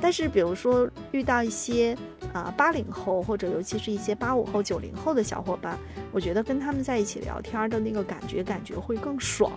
[0.00, 1.96] 但是比如说遇到一些
[2.32, 5.78] 啊八零后或者尤其是一些八五后、九零后的小伙伴，
[6.10, 9.52] 我觉得跟他们在一起聊天的那个感觉，感觉会更爽。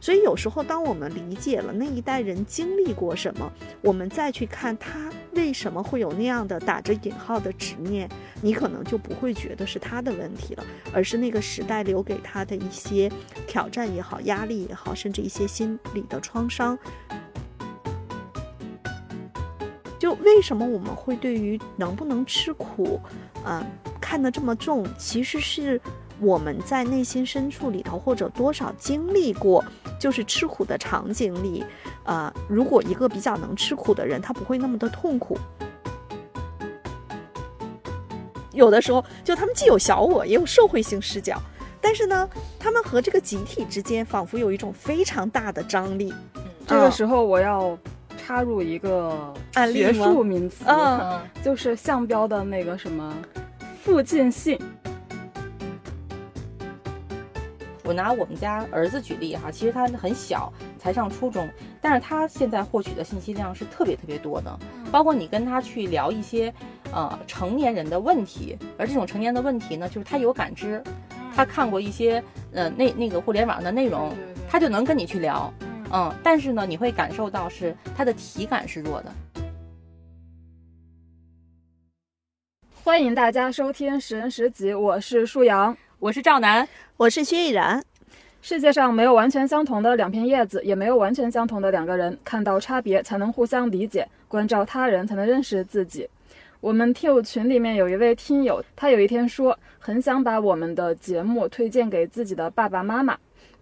[0.00, 3.50] 所以有时候，当我们理解了那一代人经历过什么，
[3.80, 8.08] 我们再去看他为什么会有那样的打着引号的执念，
[8.40, 13.10] 你可能就不会觉得是他的问题了，而是那个时代留给他的一些
[13.46, 16.78] 挑战也好、压力也好，甚至一些心理的创伤。
[19.98, 23.00] 就为什么我们会对于能不能吃苦，
[23.46, 23.64] 嗯，
[24.00, 24.86] 看得这么重？
[24.98, 25.80] 其实是
[26.20, 29.64] 我们在内心深处里头，或者多少经历过。
[30.04, 31.64] 就是吃苦的场景里，
[32.02, 35.38] 呃，如果一个比较能吃苦的人，他不会那么的痛苦。
[38.52, 41.40] 有的时候，就他们既有小我，也有社会性视角，
[41.80, 42.28] 但是呢，
[42.58, 46.12] 他们和这个集体之间仿佛有一种非常大的张力。
[46.66, 47.74] 这个时候，我要
[48.18, 49.32] 插入一个
[49.72, 53.16] 学术名词，嗯，就是项标的那个什么
[53.82, 54.60] 附近性。
[57.84, 61.46] 我拿我们家儿子举例哈，其实他很小，才上初中，
[61.82, 64.58] 但是他现在获取的信息量是特别特别多的，
[64.90, 66.52] 包括你跟他去聊一些，
[66.94, 70.82] 呃，成年人的问题，而这种成年的问题呢，就是他有感知，
[71.36, 74.16] 他看过一些，呃，那那个互联网的内容，
[74.48, 75.52] 他就能跟你去聊，
[75.92, 79.12] 嗯，但是呢，你会感受到是他的体感是弱的。
[82.82, 85.76] 欢迎大家收听十人十集，我是舒阳。
[86.00, 87.82] 我是赵楠，我是薛逸然。
[88.42, 92.18] 世界上没有完全相同的两片叶子，也没有完全相同的两个人。
[92.24, 96.06] 看到差别，才能互相理解；关照他人，才能认识自己。
[96.60, 103.16] 我们听友群里面有一位听友，他有一天说，很想把我们的节目推荐给自己的爸爸妈妈，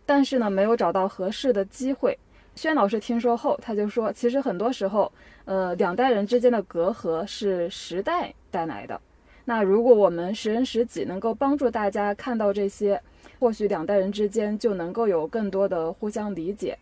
[0.07, 2.19] 但是呢，没有找到合适的机会。
[2.57, 5.13] 轩老师听说后，他就说，其实很多时候，
[5.45, 9.01] 呃，两代人之间的隔阂是时代带来的。
[9.45, 13.01] 那如果我们识人识己，能够帮助大家看到这些，
[13.41, 16.79] 或许两代人之间就能够有更多的互相理解。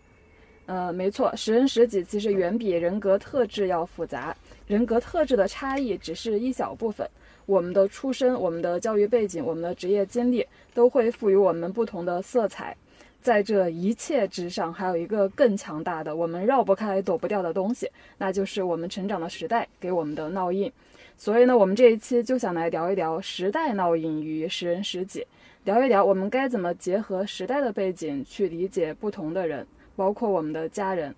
[0.67, 4.37] 呃，没错，识人识己其实远比人格特质要复杂。
[4.67, 7.09] 人格特质的差异只是一小部分，
[7.47, 12.77] 我们的出身、我们的教育背景、我们的职业经历都会赋予我们不同的色彩。
[13.21, 20.71] 在这一切之上，还有一个更强大的、我们绕不开、躲不掉的东西，那就是我们成长的时代给我们的烙印。
[21.21, 25.27] 所以呢，我们这一期就想来聊一聊时代烙印与识人识己，
[25.65, 31.15] 聊一聊我们该怎么结合时代的背景去理解不同的人，包括我们的家人。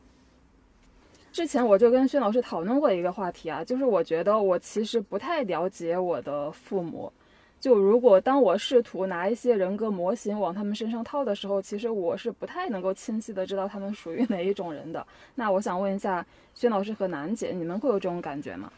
[1.31, 7.13] 之前我就跟薛老师讨论过一个话题啊，就是我觉得我其实不太了解我的父母，
[7.61, 15.07] 就如果当我试图拿一些人格模型往他们身上套的时候，其实我是不太能够清晰的知道他们属于哪一种人的。
[15.37, 18.73] 那我想问一下薛老师和楠姐，你们会有这种感觉吗？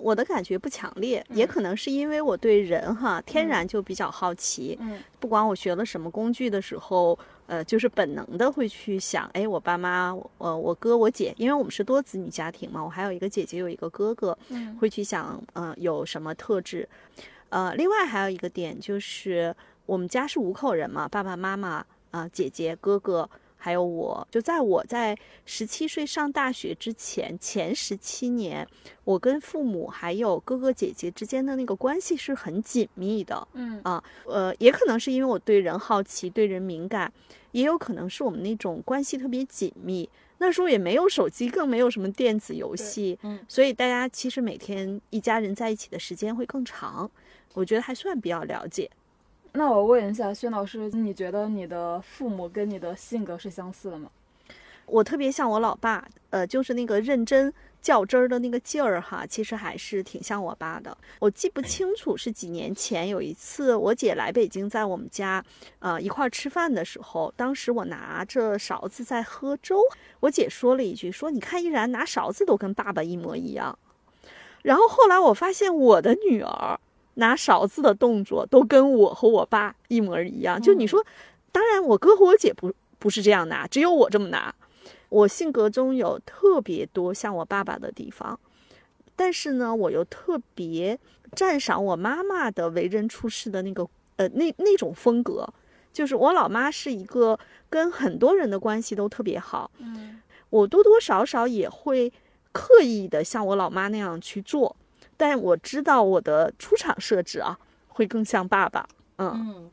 [0.00, 4.76] 我的感觉不强烈，也可能是因为我对人哈天然就比较好奇。
[4.80, 16.88] 嗯，不管我学了什么工具的时候，呃，就是本能的会去想，哎，我爸妈，呃，我哥我姐，因为我们是多子女家庭嘛，我还有一个姐姐，有一个哥哥，嗯，会去想，呃，有什么特质。
[17.50, 19.54] 呃，另外还有一个点就是，
[19.86, 23.28] 我们家是五口人嘛，爸爸妈妈啊，姐姐哥哥。
[23.62, 28.66] 还有我，就在我在十七岁上大学之前，前十七年，
[29.04, 33.46] 我跟父母还有哥哥姐姐之间的那个关系是很紧密的。
[33.52, 37.12] 嗯啊，呃，也可能是因为我对人好奇，对人敏感，
[37.52, 40.08] 也有可能是我们那种关系特别紧密。
[40.38, 47.10] 那时候也没有手机，更没有什么电子游戏，嗯，所以大家其实每天一家人在一起的时间会更长。
[47.52, 48.90] 我觉得还算比较了解。
[49.52, 54.08] 那我问一下薛老师，你觉得你的父母跟你的性格是相似的吗？
[54.86, 60.96] 我特别像我老爸，呃，就是那个认真较真儿的那个劲儿哈，其实还是挺像我爸的。
[61.18, 65.44] 我记不清楚是几年前有一次我姐来北京，在我们家，
[65.80, 69.80] 呃，一块儿吃饭的时候，当时我拿着勺子在喝粥，
[70.20, 73.78] 我姐说了一句，说你看依然拿勺子都跟爸爸一模一样。
[74.62, 76.78] 然后后来我发现我的女儿。
[77.14, 80.60] 拿勺子的动作都跟我和我爸一模一样。
[80.60, 81.04] 就你说，
[81.52, 84.54] 当然我哥和我姐不不是这样拿，只有我这么拿。
[85.08, 88.38] 我性格中有特别多像我爸爸的地方，
[89.16, 90.98] 但是呢，我又特别
[91.34, 95.48] 赞赏我妈妈的为人处事的那个呃那那种风格。
[95.92, 97.36] 就是我老妈是一个
[97.68, 102.12] 跟很多人的关系都特别好，嗯，我多多少少也会
[102.52, 104.76] 刻意的像我老妈那样去做。
[105.20, 107.58] 但我知道我的出场设置啊，
[107.88, 108.88] 会更像爸爸。
[109.18, 109.70] 嗯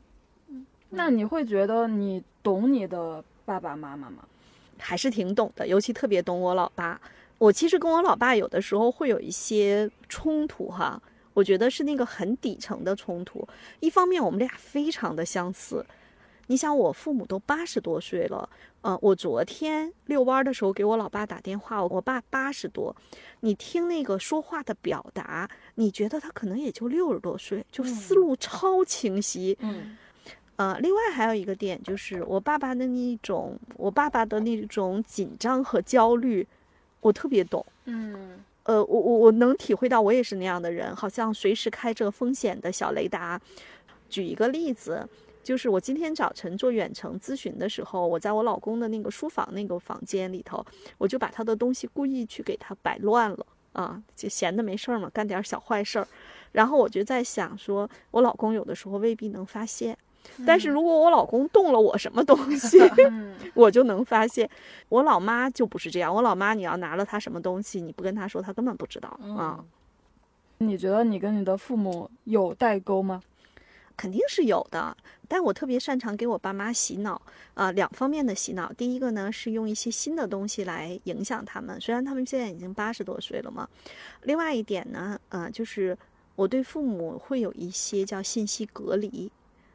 [0.50, 4.26] 嗯，那你会觉得你懂你的爸爸妈妈吗？
[4.78, 7.00] 还是挺懂的，尤其特别懂我老爸。
[7.38, 11.02] 我其实跟我老爸有的时候会有一些冲突哈，
[11.34, 13.48] 我觉得是那个很底层的冲突。
[13.80, 15.86] 一方面我们俩非常的相似，
[16.48, 18.50] 你想我父母都八十多岁了，
[18.82, 22.96] 呃，我昨天遛弯的时候给我老爸打电话，我爸八十多，
[23.42, 29.58] 你听那个说话的表达，你觉得他可能也就六十多岁，就思路超清晰。
[29.60, 29.98] 嗯
[30.56, 36.48] 呃，另外还有一个点就是我爸爸的那种，我爸爸的那种紧张和焦虑，
[37.02, 37.64] 我特别懂。
[37.86, 43.40] 嗯呃，我我我能体会到，我也是那样的人，好像随时开着风险的小雷达。
[44.10, 45.08] 举一个例子，
[45.48, 50.62] 就是我今天早晨做远程咨询的时候，我在我老公的那个书房那个房间里头，
[50.98, 56.08] 我就把他的东西故意去给他摆乱了啊，就闲的没事儿嘛，干点小坏事儿。
[56.52, 59.98] 然后我就在想说，我老公有的时候未必能发现。
[60.46, 62.78] 但是如果我老公动了我什么东西，
[63.10, 64.50] 嗯 我就能发现。
[64.90, 69.08] 我老妈就不是这样，我老妈你要拿了她什么东西，你不跟她说，她根本不知道
[69.38, 69.64] 啊。
[70.58, 73.24] 你觉得你跟你的父母有代沟吗？
[73.98, 74.96] 肯定是有的，
[75.28, 77.20] 但我特别擅长给我爸妈洗脑，
[77.56, 78.72] 啊、两方面的洗脑。
[78.74, 83.68] 第一个呢是用一些新的东西来影响他们，虽然他们现在已经八十多岁了嘛。
[84.22, 85.98] 另外一点呢，呃，就是
[86.36, 89.32] 我对父母会有一些叫信息隔离，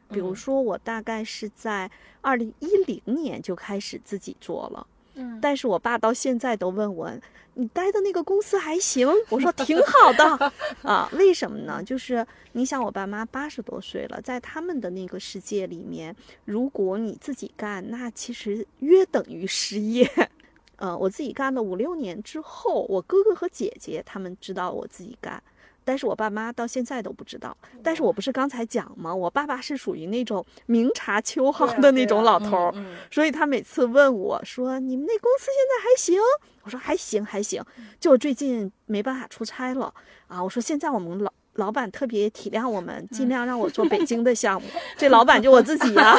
[0.07, 1.91] 比如嗯说我大概是在
[2.21, 4.87] 二零一零年就开始自己做了。
[5.15, 7.11] 嗯但是我爸到现在都问我，
[7.55, 9.07] 你待的那个公司还行？
[9.29, 10.51] 我说挺好的
[10.81, 11.83] 啊，为什么呢？
[11.83, 16.15] 就是你想，我爸妈八十多岁了，在他们的那个世界里面，
[16.45, 20.09] 如果你自己干，那其实约等于失业。
[20.77, 25.41] 呃，我自己干了五六年之后，我哥哥和姐姐他们知道我自己干，
[25.83, 27.55] 但是我爸妈到现在都不知道。
[27.83, 29.13] 但是我不是刚才讲吗？
[29.13, 36.19] 我爸爸是属于那种明察秋毫的那种老头儿，嗯所以他每次问我说：“你们那公司现在还行？”
[36.63, 37.63] 我说：“还行，还行。”
[37.99, 39.93] 就最近没办法出差了
[40.27, 40.41] 啊。
[40.43, 44.67] 我说：“现在我们老老板特别体谅我们，尽量让我做北京的项目。
[44.97, 46.15] 这老板就我自己呀、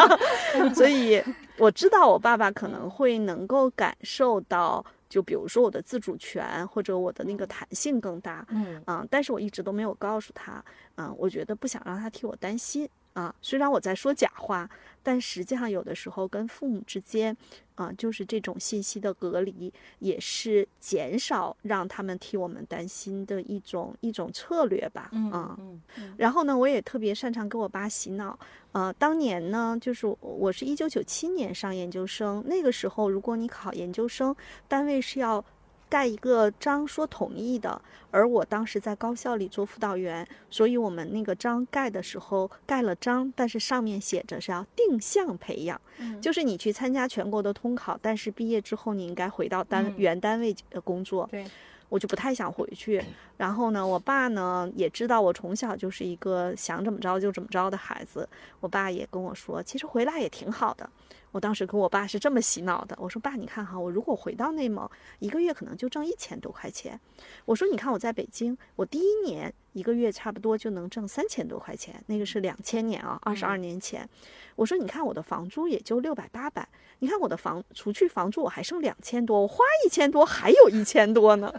[0.74, 1.22] 所以
[1.56, 8.46] 我知道我爸爸可能会能够感受到，就比如说我的自主权或者我的那个弹性更大。
[8.50, 10.64] 嗯啊、但是我一直都没有告诉他，
[10.96, 13.34] 嗯、我觉得不想让他替我担心啊。
[13.40, 14.68] 虽然我在说假话，
[15.02, 17.36] 但实际上有的时候跟父母之间，
[17.78, 25.56] 啊、就是这种信息的隔离，也是减少让他们替我们担心的一种一种策略吧，嗯啊。
[25.60, 25.80] 嗯
[26.16, 28.36] 然后呢，我也特别擅长给我爸洗脑。
[28.72, 34.34] 呃，当年呢，就是我我是一九九七年上研究生，那个时候如果你考研究生，
[34.66, 35.42] 单位是要
[35.88, 37.80] 盖一个章说同意的，
[38.10, 51.26] 而我当时在高校里做辅导员，所以我们那个章盖的时候盖了章，但是上面写着是要定向培养，嗯就是你去参加全国的通考，但是毕业之后你应该回到单、嗯原单位呃工作。
[51.30, 51.44] 对，
[51.88, 53.02] 我就不太想回去。
[53.36, 58.28] 然后呢，我爸呢也知道我从小就是一个想怎么着就怎么着的孩子，
[58.60, 60.88] 我爸也跟我说，其实回来也挺好的。
[61.30, 64.88] 我当时跟我爸是这么洗脑的，我说爸，你看哈，我如果回到内蒙，
[65.18, 66.98] 一个月可能就挣一千多块钱。
[67.44, 74.08] 我说你看我在北京，我第一年一个月差不多就能挣三千多块钱，那个是两千年啊，二十二年前。
[74.56, 76.66] 我说你看我的房租也就六百八百，
[77.00, 81.52] 你看我的房除去房租我还剩两千多，我花一千多还有一千多呢。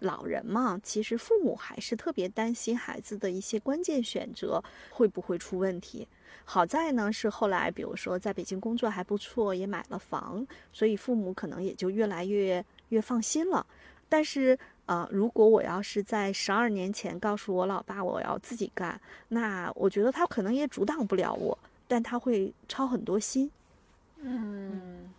[0.00, 6.06] 老人嘛，其实父母还是特别担心孩子的一些关键选择会不会出问题。
[6.44, 13.66] 好在呢，是后来比如说在北京工作还不错，也买了房，所以父母可能也就越来越越放心了。
[14.08, 23.50] 但是呃，如果我要是在十二年前告诉我老爸我要自己干，那我觉得他可能也阻挡不了我，但他会操很多心，
[24.20, 25.12] 嗯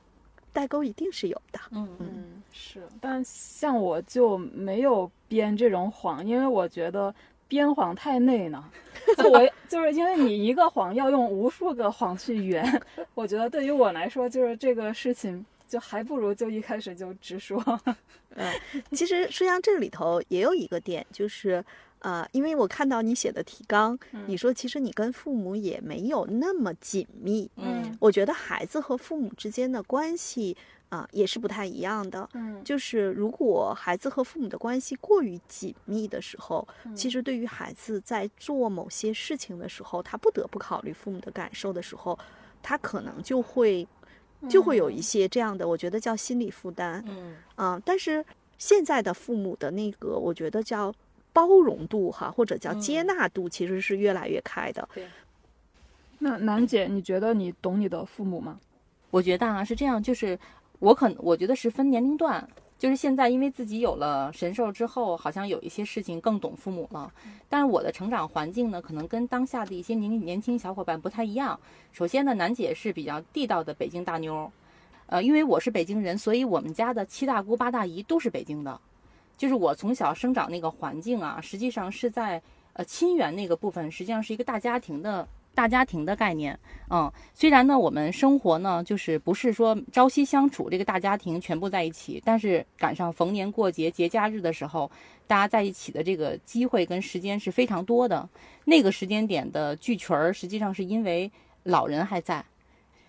[0.53, 1.59] 代沟一定是有的。
[1.71, 7.13] 嗯嗯嗯是，但像我就没有编这种谎，因为我觉得
[7.47, 8.63] 编谎太累呢。
[9.17, 12.81] 就我 就是因为你一个谎要用无数个谎去圆，
[13.15, 17.63] 我觉得对于我来说，就是这个事情就还不如就一开始就直说。
[18.35, 18.53] 嗯
[18.91, 21.63] 其实实际上这里头也有一个点，就是
[21.99, 27.49] 呃，因为我看到你写的提纲，你说其实你跟父母也没有那么紧密。
[27.55, 30.55] 嗯我觉得孩子和父母之间的关系
[30.89, 32.27] 啊、也是不太一样的。
[32.33, 42.17] 嗯就是如果孩子和父母的关系过于紧密的时候，其实对于孩子在做某些事情的时候，他不得不考虑父母的感受的时候，
[42.63, 43.87] 他可能就会
[44.49, 47.03] 就会有一些这样的，我觉得叫心理负担。
[47.07, 48.23] 嗯啊，但是
[48.57, 50.93] 现在的父母的那个，我觉得叫
[51.33, 54.87] 包容度哈，或者叫接嗯纳度，其实是越来越开的。
[56.19, 58.59] 那楠姐，你觉得你懂你的父母吗？
[59.11, 60.37] 我觉得啊是这样，就是
[60.79, 62.47] 我可能我觉得是分年龄段。
[62.79, 67.11] 就是现在，因为自己有了神兽之后，好像有一些事情更懂父母了。
[67.49, 71.59] 但是我的成长环境呢，可能跟当下的一些年年轻小伙伴不太一样。
[71.91, 74.51] 首先呢，楠姐是比较地道的北京大妞，
[75.07, 78.79] 呃，因为我是北京人，所以我们家的七大姑八大姨都是北京的。
[79.35, 82.39] 就是我从小生长那个环境啊，实际上是在
[82.73, 85.27] 呃亲缘那个部分，实际上是一个大家庭的。
[85.57, 94.91] 大家庭的概念，嗯，虽然呢，我们生活呢，就是不是说朝夕相处，这个大家庭全部在一起，但是赶上逢年过节、节假日的时候，
[95.25, 98.29] 大家在一起的这个机会跟时间是非常多的。
[98.65, 101.31] 那个时间点的聚群儿，实际上是因为
[101.63, 102.45] 老人还在，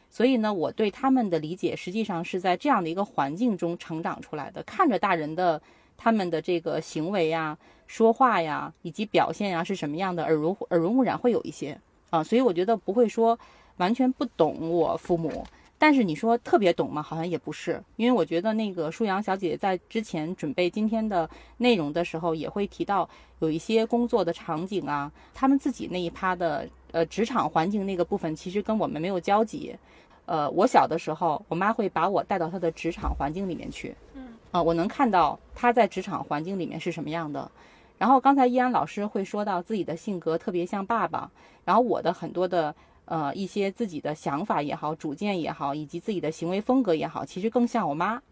[0.09, 5.61] 所以呢，我对他们的理解，实际上是在这样的一个环境中成长出来的，看着大人的
[5.99, 11.79] 他们的这个行为呀、说话呀，以及表现呀是什么样的，耳濡耳濡目染会有一些。
[12.11, 13.39] 啊，所以我觉得不会说
[13.77, 15.45] 完全不懂我父母，
[15.79, 17.03] 但是你说特别懂吗？
[17.03, 23.09] 好像也不是，因为我觉得那个舒阳小姐姐在之前准备今天的内容的时候，也会提到
[23.41, 29.77] 有一些工作的场景啊，他们自己那一趴的呃职场环境那个部分，其实跟我们没有交集。
[30.27, 37.51] 呃，我小的时候，我妈会把我带到她的职场环境里面去，嗯，啊，我能看到她在职场环境里面是什么样的。
[37.99, 41.31] 然后刚才依安老师会说到自己的性格特别像爸爸，
[41.65, 42.75] 然后我的很多的
[43.07, 48.23] 呃一些自己的想法也好、主见也好，以及自己的行为风格也好，其实更像我妈。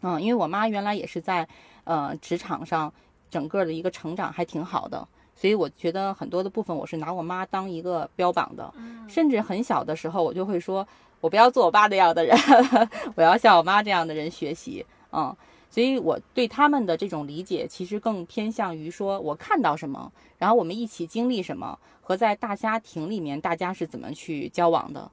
[0.00, 1.46] 嗯，因为我妈原来也是在
[1.82, 2.92] 呃职场上
[3.28, 8.72] 整个的一个成长还挺好的，所以我觉得很多的部分我是拿我妈当一个标榜的，
[9.08, 10.86] 甚至很小的时候我就会说，
[11.20, 12.38] 我不要做我爸那样的人，
[13.16, 15.34] 我要像我妈这样的人学习，嗯。
[15.70, 25.10] 所以，我对他们的这种理解，其实更偏向于说，我看到什么，然后我们一起经历什么，和在大家庭里面大家是怎么去交往的。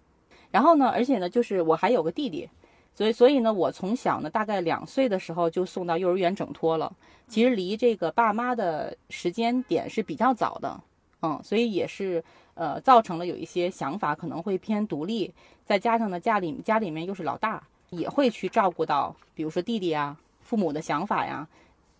[0.51, 2.49] 然后呢，而且呢，就是我还有个弟弟，
[2.95, 6.91] 所以，所以呢，我从小呢，大概两岁的时候就送到幼儿园整托了。
[7.27, 10.81] 其实离这个爸妈的时间点是比较早的，
[11.21, 15.33] 嗯，所以也是呃，造成了有一些想法可能会偏独立，
[15.65, 20.17] 再加上呢，家里家里面又是老大，也会去照顾到，比如说弟弟啊。
[20.45, 21.45] 父母的想法呀，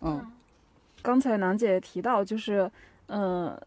[0.00, 0.24] 嗯，
[1.02, 2.70] 刚才楠姐提到，就是，
[3.08, 3.60] 呃，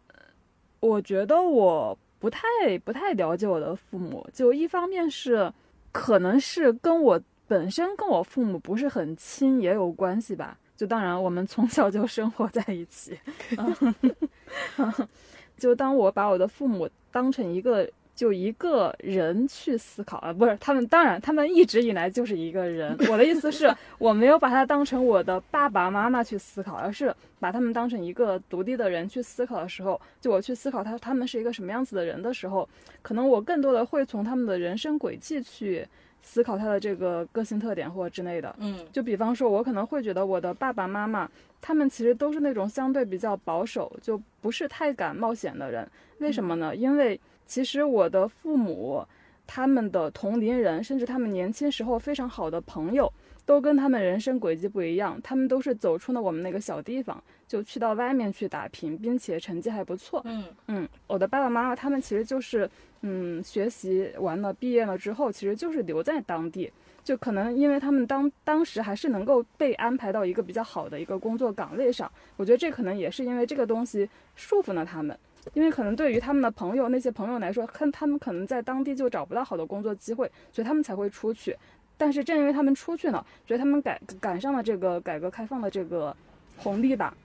[0.79, 2.39] 我觉得我不太
[2.85, 5.53] 不太了解我的父母，就一方面是，
[5.91, 10.57] 可能是跟我本身跟我父母不是很亲也有关系吧。
[10.77, 13.19] 就当然，我们从小就生活在一起，
[15.59, 17.89] 就当我把我的父母当成一个。
[18.19, 22.93] 就一个人去思考啊，不是他们，当然他们一直以来就是一个人。
[23.09, 32.67] 我的意思是， 我没有把他当成我的爸爸妈妈去思考，而是把他们当成一个独立的人去思考的时候，就我去思考他他们是一个什么样子的人的时候，
[33.01, 35.87] 可能我更多的会从他们的人生轨迹去
[36.21, 38.53] 思考他的这个个性特点或之类的。
[38.59, 45.89] 嗯，就比方说，我可能会觉得我的爸爸妈妈他们其实都是那种相对比较保守，就不是太敢冒险的人。
[46.17, 46.75] 为什么呢？
[46.75, 47.17] 因为
[47.49, 49.03] 其实我的父母，
[49.47, 53.11] 他们的同龄人，甚至他们年轻时候非常好的朋友，
[53.43, 55.19] 都跟他们人生轨迹不一样。
[55.23, 60.21] 他们都是走出了我们那个小地方，就去到外面去打拼，并且成绩还不错。
[60.25, 62.69] 嗯嗯，我的爸爸妈妈他们其实就是，
[63.01, 66.71] 嗯，学习完了毕业了之后，其实就是留在当地，
[67.03, 72.11] 就可能因为他们当当时还是能够被安排到一个比较好的一个工作岗位上。
[72.37, 75.17] 我觉得这可能也是因为这个东西束缚了他们。
[75.53, 81.55] 因为可能对于他们的朋友那些朋友来说，看他们可能在当地就找不到好的工作机会，所以他们才会出去。
[81.97, 86.15] 但是正因为他们出去呢，所以他们赶赶上了这个改革开放的这个
[86.57, 87.15] 红利吧。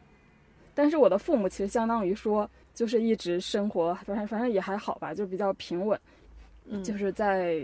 [0.74, 6.00] 但是我的父母其实相当于说，就是一直生活，反正反正也还好吧，就比较平稳，
[6.82, 7.60] 就是在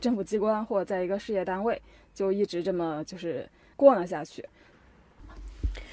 [0.00, 1.80] 政府机关或者在一个事业单位，
[2.14, 4.44] 就一直这么就是过了下去。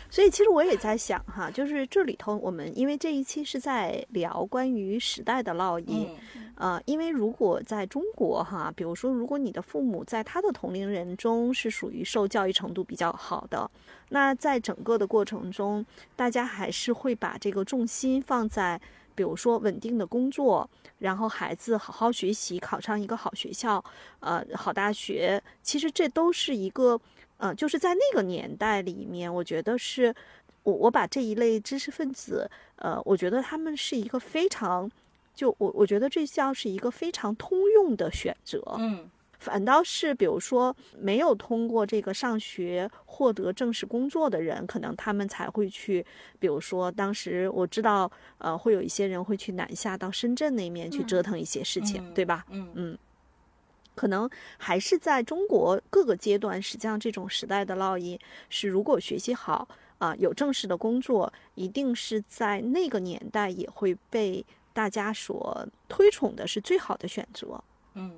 [0.09, 6.09] 所以其实我也在想哈，就是这里头我们因为这一期是在聊关于时代的烙印，
[6.55, 13.69] 呃，因为如果在中国哈，比如说如果你的父母在他的同龄人中是属于受教育程度比较好的，
[14.09, 15.85] 那在整个的过程中，
[16.15, 18.79] 大家还是会把这个重心放在
[19.13, 23.83] 比如说稳定的工作，然后孩子好好学习，考上一个好学校，
[24.21, 26.99] 呃，好大学，其实这都是一个。
[27.37, 30.13] 嗯，就是在那个年代里面，我觉得是，
[30.63, 34.89] 我我把这一类知识分子，呃，我觉得他们是一个非常，
[35.35, 38.61] 就我我觉得这像是一个非常通用的选择。
[38.79, 46.03] 嗯，反倒是比如说没有通过这个上学获得正式工作的人，可能他们才会去，
[46.39, 52.45] 比如说当时我知道，呃，会有一些人会去南下到深圳那面去折腾一些事情，对吧？
[52.49, 52.97] 嗯嗯。
[53.97, 67.59] 可能还是在中国各个阶段，实际上这种时代的烙印是，如果学习好啊、有正式的工作，一定是在那个年代也会被大家所推崇的是最好的选择。
[67.95, 68.11] 嗯，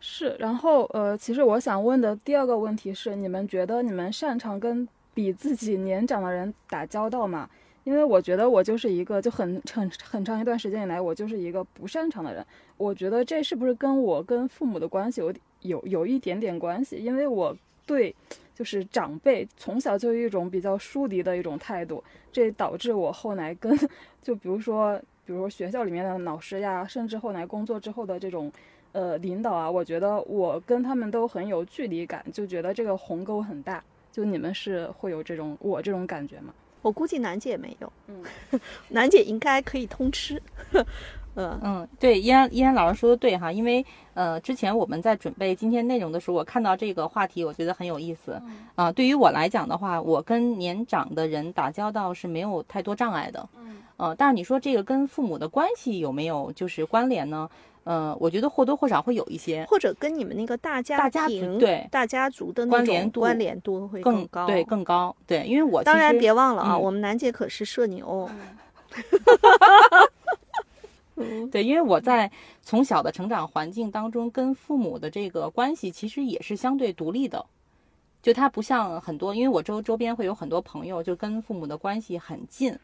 [0.00, 7.48] 是，然后呃，其实我想问的第二个问题是，你们觉得你们擅长跟比自己年长的人打交道吗？
[7.86, 12.44] 因为我觉得我就是一个，就很很很长一段时间以来，我就是一个不擅长的人。
[12.76, 16.96] 我觉得这是不是跟我跟父母的关系有有有一点点关系？
[16.96, 18.12] 因为我对
[18.56, 22.02] 就是长辈从小就有一种比较疏离的一种态度，
[22.32, 23.78] 这导致我后来跟
[24.20, 28.50] 就比如说比如说学校里面的老师呀，甚至后来工作之后的这种
[28.90, 33.80] 呃领导啊，我觉得我跟他们都很有距离感，就觉得这个鸿沟很大。
[34.10, 36.52] 就你们是会有这种我这种感觉吗？
[36.86, 38.22] 我估计楠姐没有，嗯，
[38.90, 40.40] 楠姐应该可以通吃。
[41.34, 48.40] 嗯嗯，对，依然依然老师说的对哈，因为呃，之前我们在准备今天内容的时候，我看到这个话题，我觉得很有意思。
[48.76, 53.48] 啊、对于我来讲的话，我跟年长的人打交道是没有太多障碍的。
[53.58, 57.50] 嗯，呃，但是你说这个跟父母的关系有没有就是关联呢？
[57.86, 64.44] 呃，我觉得或多或少会有一些或者跟你们那个大家大家庭、对大家族的那种关联度关联度会更高。
[64.48, 65.14] 对更高。
[65.24, 68.28] 对，因为我当然别忘了啊，嗯我们楠姐可是社牛。
[71.52, 77.46] 对，因为我在从小的成长环境当中，跟父母的这个关系其实也是相对独立的，
[78.20, 82.76] 就他不像很多，因为我周周边会有很多朋友，就跟父母的关系很近，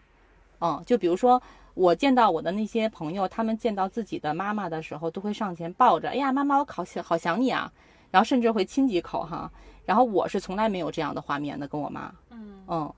[0.63, 1.43] 嗯，就比如说
[1.75, 7.73] 我见到我的那些朋友，他们见到自己的妈妈的时候，都会上前抱着，哎呀，妈妈，我好想好想你啊，
[8.13, 9.51] 然后甚至会亲几口哈，
[9.85, 12.63] 然后我是从来没有这样的画面的，跟我妈，嗯。
[12.69, 12.95] 嗯。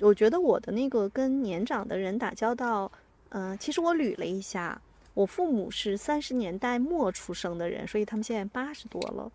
[0.00, 2.90] 我觉得我的那个跟年长的人打交道，
[3.30, 4.78] 嗯、其实我捋了一下，
[5.14, 9.30] 我父母是三十年代末出生的人，所以他们现在八十多了。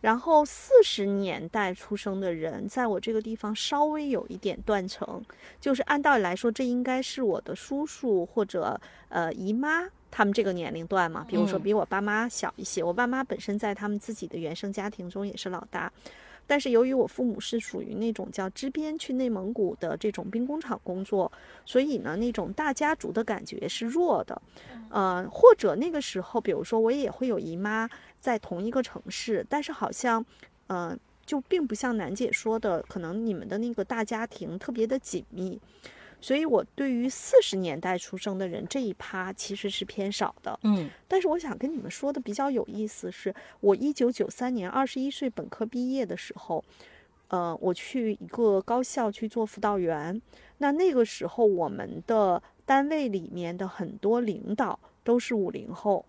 [0.00, 5.22] 然后四十年代出生的人，在我这个地方稍微有一点断层，
[5.60, 12.82] 就是按道理来说，这应该是我的叔叔或者呃姨妈他们这个年龄段嘛，比如说嗯比我爸妈小一些。
[12.82, 15.92] 我爸妈本身在他们自己的原生家庭中也是老大，
[16.46, 21.30] 但是由于我父母是属于那种叫支边去内蒙古的这种兵工厂工作，
[21.66, 24.40] 所以呢，那种大家族的感觉是弱的。
[24.90, 27.86] 呃，或者那个时候，比如说我也会有姨妈
[28.20, 30.24] 在同一个城市，但是好像，
[30.66, 35.60] 呃，就并不像楠姐说的，可能你们的那个大家庭特别的紧密。
[36.20, 40.58] 所以我对于四十年代出生的人这一趴其实是偏少的。
[40.64, 46.64] 嗯但是我想跟你们说的比较有意思是，我一九九三年二十一岁本科毕业的时候，
[47.28, 50.20] 呃，我去一个高校去做辅导员。
[50.58, 56.04] 那那个时候，我们的单位里面的很多领导都是五零后，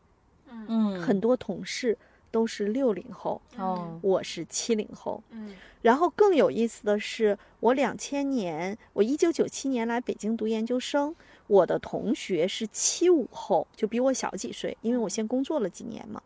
[0.67, 1.97] 嗯，很多同事
[2.31, 5.23] 都是六零后，哦，我是七零后。
[5.31, 11.15] 嗯然后更有意思的是，我两千年，我一九九七年来北京读研究生，
[11.47, 16.21] 我的同学是七五后，就比我小几岁，因为我先工作了几年嘛。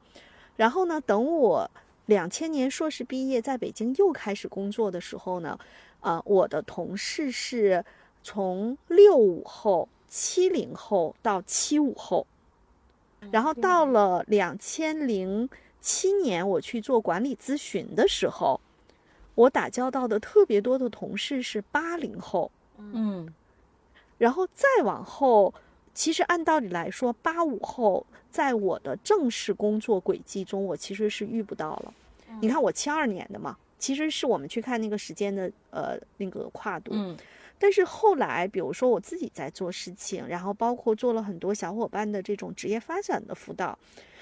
[0.56, 1.70] 然后呢，等我
[2.08, 5.60] 两千年硕士毕业，在北京又开始工作的时候呢，
[6.00, 7.86] 呃，我的同事是
[8.24, 12.26] 从六五后、七零后到七五后，
[13.32, 18.60] 然后到了两千零七年，我去做管理咨询的时候。
[19.36, 23.28] 我打交道的特别多的同事是八零后，嗯
[24.20, 25.52] 然后再往后，
[25.92, 31.92] 其实按道理来说，八五后在我的正式工作轨迹中，我其实是遇不到了。
[32.42, 37.18] 你看我七二年的嘛，其实是我们去看那个时间的呃那个跨度，嗯
[37.64, 43.80] 但是后来，比如说我自己在做事情，然后包括做了很多小伙伴的这种职业发展的辅导，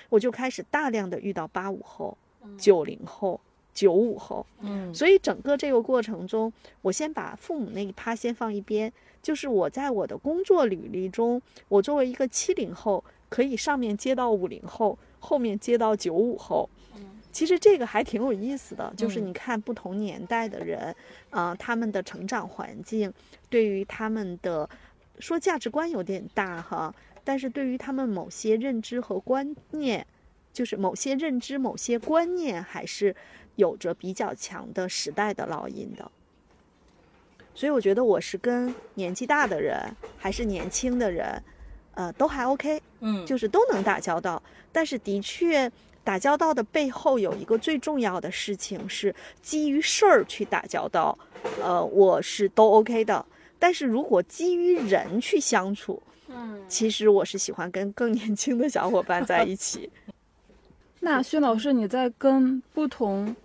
[0.10, 2.16] 我就开始大量的遇到八五后、
[2.56, 3.42] 九零后、
[3.74, 4.46] 九五后。
[4.60, 16.70] 嗯所以整个这个过程中，我先把父母那一趴先放一边，就是我在我的工作履历中，我作为一个七零后，可以上面接到五零后，后面接到九五后。
[17.32, 20.96] 其实这个还挺有意思的，就是嗯你看不同年代的人，
[21.30, 23.12] 啊、他们的成长环境，
[23.50, 24.70] 对于他们的
[25.20, 30.06] 说价值观有点大哈，但是对于他们某些认知和观念，
[30.52, 33.16] 就是某些认知、某些观念，还是
[33.56, 36.12] 有着比较强的时代的烙印的。
[37.54, 39.78] 所以我觉得我是跟年纪大的人，
[40.18, 41.44] 还是年轻的人，
[41.94, 44.42] 呃，都还 OK，嗯，就是都能打交道。
[44.72, 45.70] 但是的确，
[46.04, 51.18] 打交道的背后有一个最重要的事情是基于事儿去打交道，
[51.62, 53.26] 呃，我是都 OK 的。
[53.60, 59.90] 但是如果基于人去相处，嗯其实我是喜欢跟更年轻的小伙伴在一起。
[61.02, 63.36] 那薛老师，你在跟不同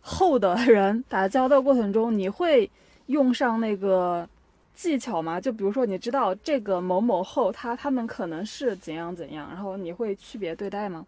[0.00, 2.70] 后的人打交道过程中，你会
[3.06, 4.28] 用上那个
[4.74, 5.40] 技巧吗？
[5.40, 11.04] 就比如说，你知道这个某某后他他们可能是怎样怎样，然后你会区别对待吗？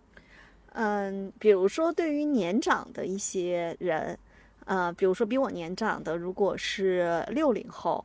[0.73, 4.19] 嗯，比如说对于年长的一些人，
[4.65, 8.05] 呃，比如说比我年长的，如果是六零后，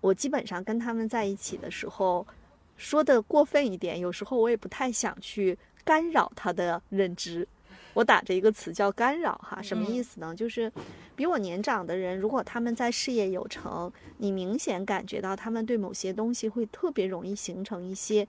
[0.00, 2.26] 我基本上跟他们在一起的时候，
[2.76, 5.58] 说的过分一点，有时候我也不太想去。
[5.84, 7.44] 干扰他的认知，
[7.92, 10.32] 我打着一个词叫干扰哈，什么意思呢？
[10.32, 10.72] 就是
[11.16, 18.28] 比我年长的人，如果他们在事业有成，你明显感觉到他们对某些东西会特别容易形成一些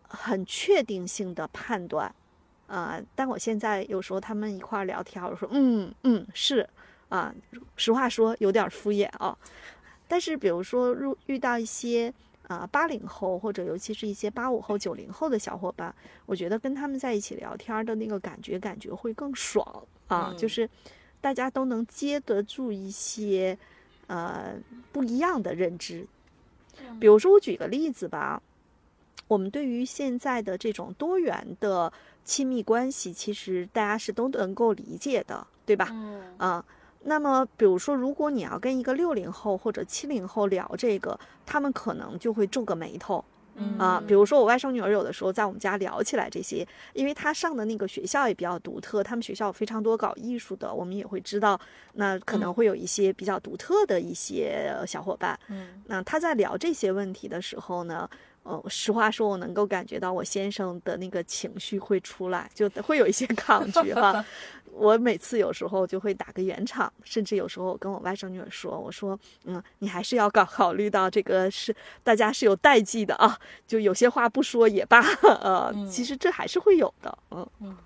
[0.00, 2.14] 很确定性的判断
[2.68, 3.00] 啊。
[3.16, 6.68] 但我现在有时候他们一块聊天，我说嗯嗯是
[7.08, 7.34] 啊，
[7.74, 9.36] 实话说有点敷衍啊。
[10.06, 12.14] 但是比如说遇遇到一些。
[12.48, 20.34] 啊，八零后或者尤其是一些八五后、九零后的小伙伴，我觉得跟他们在一起聊天的那个感觉，感觉会更爽啊！
[20.34, 20.66] 就是
[21.20, 23.58] 大家都能接得住一些
[24.06, 24.54] 呃
[24.92, 26.06] 不一样的认知。
[26.98, 28.42] 比如说，我举个例子吧，
[29.26, 31.92] 我们对于现在的这种多元的
[32.28, 35.88] 亲密关系，其实大家是都能够理解的，对吧？
[35.90, 36.64] 嗯啊。
[37.04, 43.24] 那么，比如说，如果你要跟一个六零后或者七零后聊这个，他们可能就会皱个眉头，
[43.78, 51.58] 啊，比如说我外甥女儿有的时候在我们家聊起来这些，因为她上的那个学校也比较独特，他们学校有非常多搞艺术的，我们也会知道，
[51.94, 58.10] 那可能会有一些比较独特的一些小伙伴，嗯，那她在聊这些问题的时候呢。
[58.48, 64.24] 呃，实话说，我能够感觉到我先生的那个情绪会出来，就会有一些 抗拒哈。
[64.72, 75.00] 我每次有时候就会打个圆场，甚至有时候我跟我外甥女儿说：“我说，嗯，你还是要考考虑到这个是大家是有代际的啊，就有些话不说也罢。
[75.42, 77.76] 呃，其实这还是会有的，嗯嗯。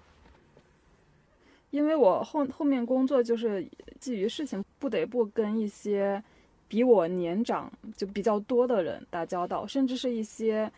[1.70, 3.66] 因为我后后面工作就是
[3.98, 6.22] 基于事情不得不跟一些。
[6.72, 10.72] 比我年长就比较多的人打交道，甚至是一些，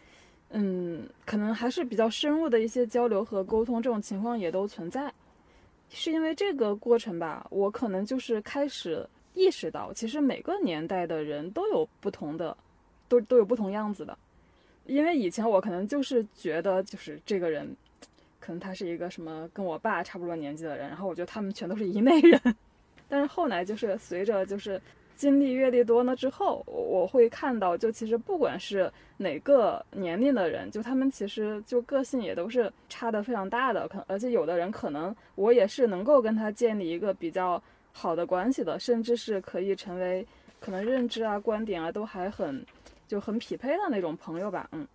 [0.50, 5.14] 嗯，可能还是比较深入的一些交流和沟通，这种情况也都存在。
[5.90, 12.57] 是因为这个过程吧，我可能就是开始意识到，其实每个年代的人都有不同的，
[13.09, 14.18] 都都有不同样子的。
[14.87, 17.64] 因为以前我可能就是觉得，就是这个人，
[18.40, 22.40] 可能他是一个什么跟我爸差不多年纪的人，然后我觉得他们全都是一类人。
[23.09, 24.83] 但是后来就是随着就是。
[25.16, 33.87] 经历阅历多了之后，我会看到，就其实不管是哪个年龄的人，就他们其实就个性也都是差的非常大的。
[33.88, 40.27] 可而且有的人可能我也是能够跟他建立一个比较好的关系的，甚至是可以成为
[40.61, 42.64] 可能认知啊、观点啊都还很
[43.07, 44.68] 就很匹配的那种朋友吧。
[44.72, 44.87] 嗯，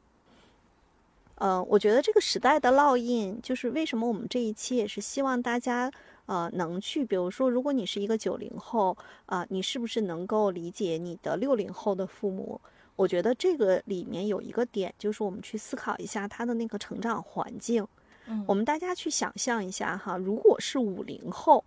[1.36, 5.92] 嗯，我觉得这个时代的烙印，就是为什么我们这一期也是希望大家。
[6.30, 12.62] 呃，能去，比如说，如果你是一个九零后，啊，你是不是能够理解你的六零后的父母？
[12.96, 17.84] 我觉得这个里面有一个点，就是我们去思考一下他的那个成长环境。
[18.28, 21.66] 嗯，我们大家去想象一下哈，如果是五零后，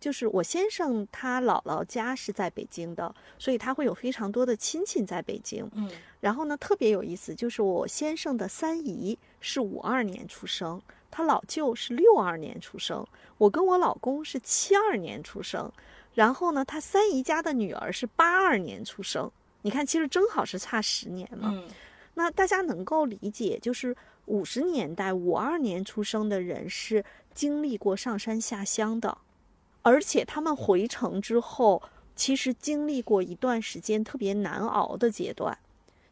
[0.00, 5.68] 就是我先生他姥姥家是在北京的，所以他会有非常多的亲戚在北京。
[5.74, 10.80] 嗯，然后呢，特别有意思，就是我先生的三姨是五二年出生。
[11.10, 13.06] 他老舅是六二年出生，
[13.38, 15.70] 我跟我老公是七二年出生，
[16.14, 19.30] 然后呢，他三姨家的女儿是八二年出生。
[19.62, 21.62] 你看，其实正好是差十年嘛。
[22.14, 23.96] 那大家能够理解，就是
[24.26, 29.18] 五十年代五二年出生的人是经历过上山下乡的，
[29.82, 31.82] 而且他们回城之后，
[32.16, 35.56] 其实经历过一段时间特别难熬的阶段。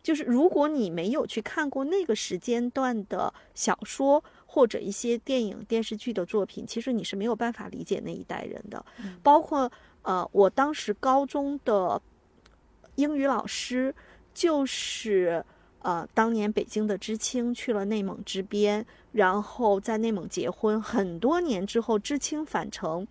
[0.08, 4.24] 就是如果你没有去看过那个时间段的小说。
[4.50, 8.82] 或者一些电影、电视剧的作品，其实你是没有办法理解那一代人的。
[9.22, 12.00] 包括呃，我当时高中的
[12.94, 13.94] 英语老师，
[14.32, 15.44] 就是
[15.80, 20.80] 呃，当年北京的知青去了内蒙支边，然后在内蒙结婚。
[20.80, 23.06] 很多年之后，知青返城。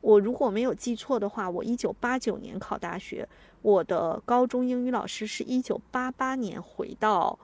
[0.00, 3.28] 我如果没有记错的话，我一九八九年考大学，
[3.62, 7.38] 我的高中英语老师是一九八八年回到。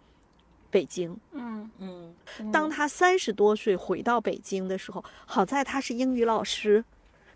[0.70, 1.70] 北京，嗯。
[1.78, 2.12] 嗯，
[2.50, 6.84] 当他三十多岁回到北京的时候，好在他是英语老师，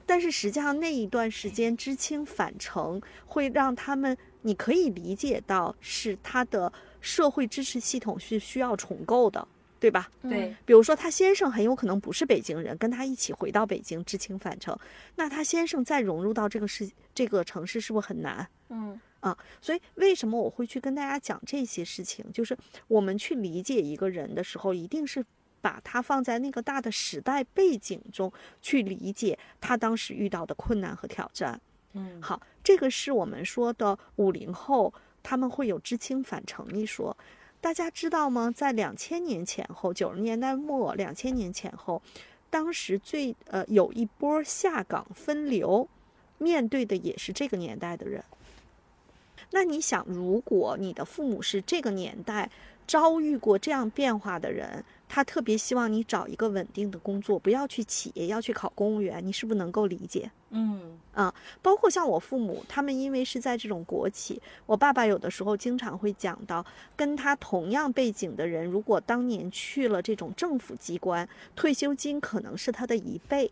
[0.05, 9.47] 但是实际上那一段时间知青返城，会让他们，你可以理解到是他的社会支持系统是需要重构的，
[9.81, 10.09] 对吧？
[10.23, 14.77] 对，比如说他先生很有可能不是北京人，跟他一起回到北京知青返城，
[15.17, 18.49] 那他先生再融入到这个市这个城市，是不是很难？
[18.69, 19.01] 嗯。
[19.21, 22.25] 啊，所以为什么我会去跟大家讲这些事情？
[22.33, 25.25] 就是我们去理解一个人的时候，一定是
[25.61, 31.61] 把他放在那个大的时代背景中去理解他当时遇到的困难和挑战。
[31.95, 37.17] 嗯，好，这个是我们说的五零后，他们会有知青返城一说。
[37.61, 38.53] 大家知道吗？
[38.55, 42.01] 在两千年前后，九十年代末，两千年前后，
[42.49, 45.89] 当时最呃有一波下岗分流，
[46.39, 48.23] 面对的也是这个年代的人。
[49.51, 52.51] 那你想，如果你的父母是这个年代
[52.87, 60.31] 遭遇过这样变化的人，他特别希望你找一个稳定的工作，不要去企业，要去考公务员，你是不是能够理解？
[60.51, 66.65] 嗯啊，包括像我父母，他们因为是在这种国企，我爸爸有的时候经常会讲到，
[66.97, 73.51] 跟他同样背景的人，如果当年去了这种政府机关，退休金可能是他的一倍。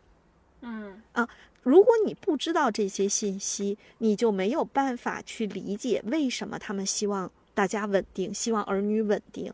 [0.63, 1.29] 嗯啊
[1.63, 9.53] 如果你不知道这些信息，你就没有办法去理解为什么他们希望大家稳定，希望儿女稳定。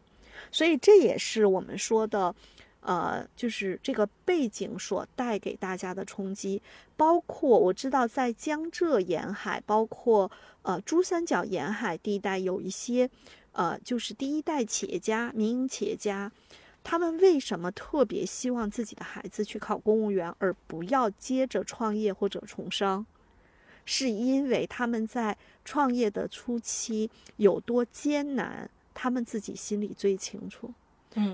[0.50, 2.34] 所以这也是我们说的，
[2.82, 6.60] 呃，就是这个背景所带给大家的冲击。
[6.96, 10.30] 包括我知道在江浙沿海，包括
[10.62, 13.08] 呃珠三角沿海地带，有一些
[13.52, 16.30] 呃就是第一代企业家、民营企业家。
[16.84, 23.06] 他们为什么特别希望自己的孩子去考公务员，而不要接着创业或者从商？
[23.84, 30.72] 是因为他们在创业的初期有多艰难，他们自己心里最清楚。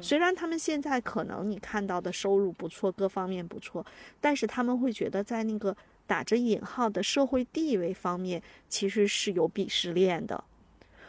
[0.03, 3.85] 虽然他们现在可能你看到的收入不错，各方面不错，
[4.21, 10.43] 但是他们会觉得在那个打着引号的社会地位方面，其实是有鄙视链的。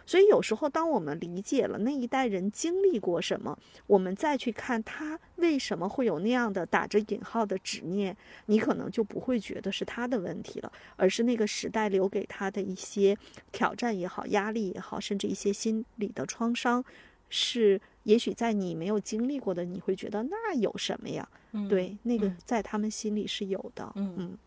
[0.05, 3.55] 所以有时候，当我们理解了那一代人经历过什么，
[3.85, 13.15] 我们再去看他为什么会有那样的打着引号的执念，你可能就不会觉得是他的问题了，而是那个时代留给他的一些
[13.51, 16.83] 挑战也好、压力也好，甚至一些心理的创伤，
[17.29, 21.27] 是也许在你没有经历过的，你会觉得那有什么呀？
[21.51, 23.91] 嗯对，那个嗯在他们心里是有的。
[23.95, 24.37] 嗯嗯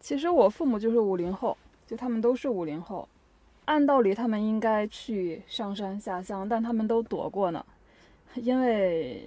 [0.00, 3.08] 其实我父母就是五零后，就他们都是五零后，
[3.66, 7.64] 按道理他们应该去上山下乡，但他们都躲过呢，
[8.34, 9.22] 因为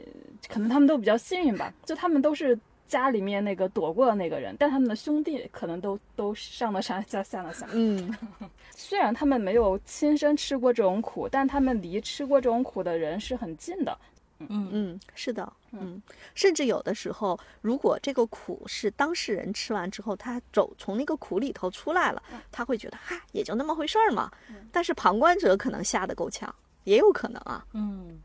[0.49, 7.69] 可能他们都比较幸运吧，就他们都是家里面那个躲过的那个人，但他们的兄弟可能都都上了山下下了乡。
[7.71, 8.13] 嗯
[8.75, 13.97] 虽然他们没有亲身吃过这种苦，但他们离吃过这种苦的人是很近的。
[14.49, 16.01] 嗯嗯，是的，嗯嗯，
[16.35, 24.29] 甚至有的时候，如果这个苦是当事人吃完之后，他走从那个苦里头出来了，他会觉得哈，也就那么回事儿嘛。
[24.71, 27.65] 但是旁观者可能吓得够呛，也有可能啊。
[27.73, 28.19] 嗯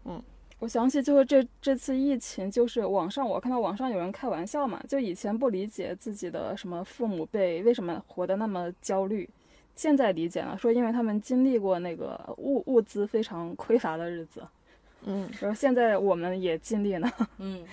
[0.59, 9.29] 我想起就是这这次疫情，就是网上我看到网上有人开玩笑嘛，就以前不理解自己的什么父母辈为什么活得那么焦虑，
[9.79, 14.43] 现在理解了，说因为他们经历过那个物物资非常匮乏的日子，
[15.05, 17.09] 嗯然后现在我们也尽力呢。
[17.39, 17.65] 嗯，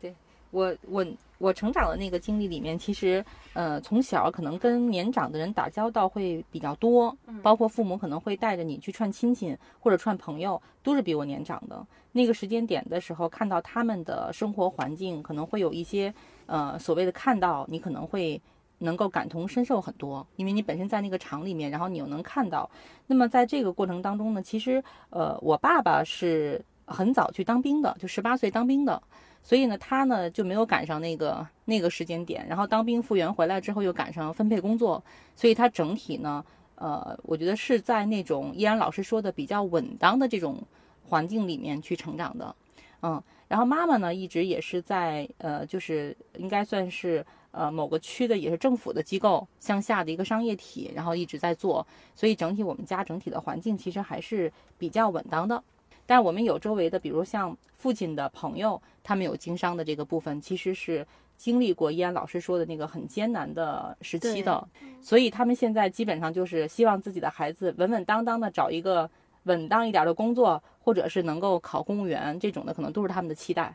[0.00, 0.14] 对
[0.50, 11.86] 我我我成长的那个经历里面，其实呃从小可能跟年长的人打交道会比较多，包括父母可能会带着你去串亲戚或者串朋友，都是比我年长的。
[12.12, 16.14] 那个时间点的时候，看到他们的生活环境，可能会有一些
[16.46, 18.40] 呃所谓的看到，你可能会。
[18.78, 22.70] 能够感同身受很多，因为你本身在那个厂里面，然后你又能看到。
[23.06, 29.02] 那么在这个过程当中呢，其实呃，我爸爸是很早去当兵的，就十八岁当兵的，
[29.42, 32.46] 所以呢，他呢就没有赶上那个那个时间点。
[32.48, 35.02] 然后当兵复员回来之后，又赶上分配工作，
[35.34, 36.44] 所以他整体呢，
[36.76, 40.62] 呃，我觉得是在那种依然老师说的比较稳当的这种
[41.04, 42.54] 环境里面去成长的，
[43.02, 43.22] 嗯。
[43.48, 47.24] 然后妈妈呢，一直也是在呃，就是应该算是
[47.58, 55.60] 呃某个区的也是政府的机构向下的一个商业体，然后一直在做，所以整体我们家整体的环境其实还是比较稳当的。
[56.06, 64.66] 但我们有周围的，比如像父亲的朋友，他们有经商的这个部分，其实是经历过依安老师说的那个很艰难的时期的，
[65.02, 69.10] 所以他们现在基本上就是希望自己的孩子稳稳当当的找一个
[69.42, 73.74] 稳当一点的工作，或者是能够考公务员这种的，可能都是他们的期待。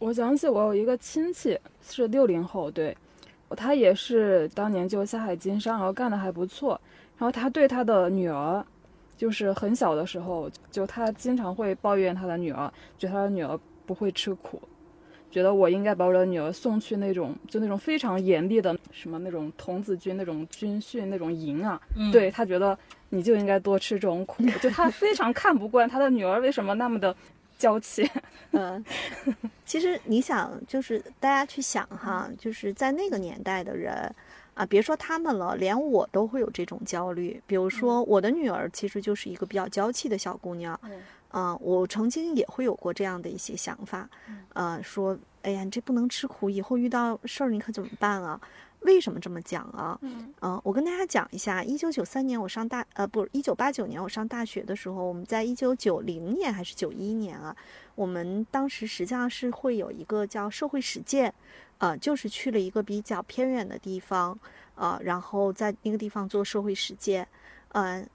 [0.00, 2.96] 我想起我有一个亲戚是六零后，对，
[3.50, 6.80] 他也是当年就下海经商，然后干得还不错。
[7.18, 8.64] 然后他对他的女儿，
[9.18, 14.58] 就是很小的时候，就他经常会抱怨他的女儿，觉得他的女儿不会吃苦，
[15.30, 22.76] 觉得我应该把我的女儿送去那种就那种非常严厉的什么那种童子军那种军训那种营啊，嗯对他觉得
[23.10, 27.14] 你就应该多吃这种苦，就他非常看不惯他的女儿为什么那么的
[27.60, 28.10] 娇气。
[28.52, 28.82] 嗯，
[29.64, 33.92] 其实你想，就是大家去想哈，就是在那个年代的人
[34.54, 37.40] 啊，别说他们了，连我都会有这种焦虑。
[37.46, 40.78] 比如说，我的女儿其实就是一个比较娇气的小姑娘，
[41.28, 44.08] 啊、我曾经也会有过这样的一些想法，
[44.54, 48.40] 呃，说，哎呀，你这不能吃苦，以后遇到事儿你可怎么办啊？
[48.80, 49.98] 为什么这么讲啊？
[50.00, 57.54] 嗯嗯、我跟大家讲一下，一九九三年我上大，呃，不，一九八九年我上大学的时候，我们在一九九零年还是九一年啊，
[57.94, 61.34] 我们当时实际上是会有一个叫社会实践，
[61.76, 64.38] 呃，就是去了一个比较偏远的地方，
[64.76, 67.28] 呃，然后在那个地方做社会实践，
[67.72, 68.08] 嗯、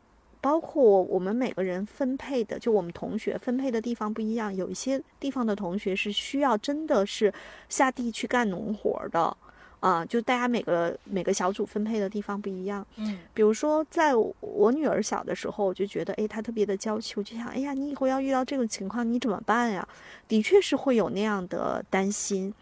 [0.45, 7.34] 包括我们每个人分配的，就我们同学分配的地方不一样，有一些地方的同学是需要真的是
[7.67, 9.36] 下地去干农活的，
[9.79, 12.86] 啊、就大家每个每个小组分配的地方不一样。
[12.97, 19.88] 嗯比如说，在我我女儿小的时候，我就觉得，哎，她特别的娇气，我就想，哎呀，你以后要遇到这种情况，你怎么办呀？
[20.27, 22.53] 的确是会有那样的担心。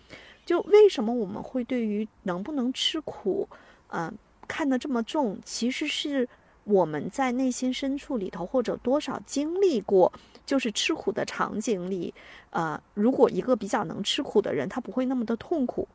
[0.46, 3.46] 就为什么我们会对于能不能吃苦，
[3.89, 4.10] 嗯、
[4.48, 5.38] 看得这么重？
[5.43, 6.26] 其实是
[6.63, 10.12] 我们在内心深处里头，或者多少经历过，
[10.45, 12.13] 就是吃苦的场景里，
[12.52, 15.88] 呃，如果一个比较能吃苦的人，他不会那么的痛苦。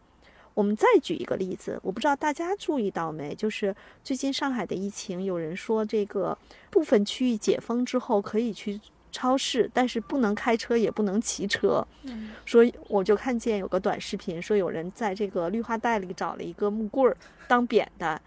[0.55, 6.37] 我们再举一个例子，我不知道大家注意到没，就是最近上海的疫情，有人说这个
[6.69, 8.81] 部分区域解封之后可以去
[9.13, 11.87] 超市，但是不能开车，也不能骑车。
[12.03, 18.21] 嗯说我就看见有个短视频，说有人在这个绿化带里找了一个木棍儿当扁担，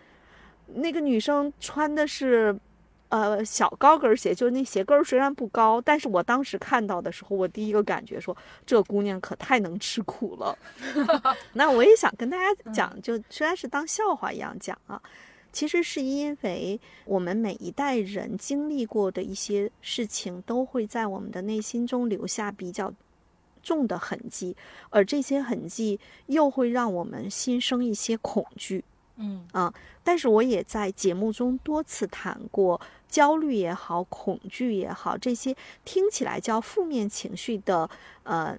[0.75, 2.57] 那个女生穿的是。
[3.11, 8.33] 呃，小高跟鞋，就是那鞋跟儿虽然不高，但是我当时看到的时候，我第一个感觉说，
[8.65, 10.57] 这姑娘可太能吃苦了。
[11.51, 15.01] 那我也想跟大家讲，就虽然是当笑话一样讲啊，
[15.51, 22.93] 其实是因为我们每一代人经历过的一些事情，都会在我们的内心中留下比较
[23.61, 24.55] 重的痕迹，
[24.89, 28.85] 而这些痕迹又会让我们心生一些恐惧。
[29.17, 29.45] 嗯。
[29.51, 37.87] 啊但是我也在节目中多次谈过，焦虑也好，恐惧也好，这些听起来叫负面情绪的
[38.23, 38.57] 呃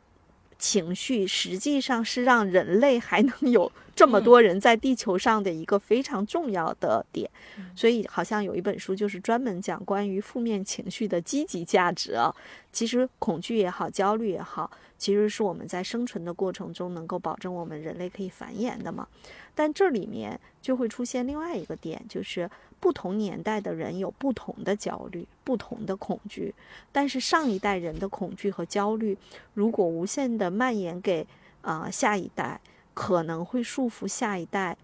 [0.58, 7.30] 情绪，实际上是让人类还能有这么多人在地球上的一个非常重要的点。
[7.76, 12.34] 所以好像有一本书就是专门讲关于负面情绪的积极价值啊。
[12.72, 19.06] 其实恐惧也好，焦虑也好，其实是我们在生存的过程中能够保证我们人类可以繁衍的嘛。
[19.54, 26.52] 但这里面就会出现另外一个点，就是不同年代的人有不同的焦虑、不同的恐惧。
[26.90, 29.16] 但是上一代人的恐惧和焦虑，
[29.54, 31.24] 如果无限的蔓延给
[31.60, 32.60] 啊、呃下一代，
[32.94, 34.76] 可能会束缚下一代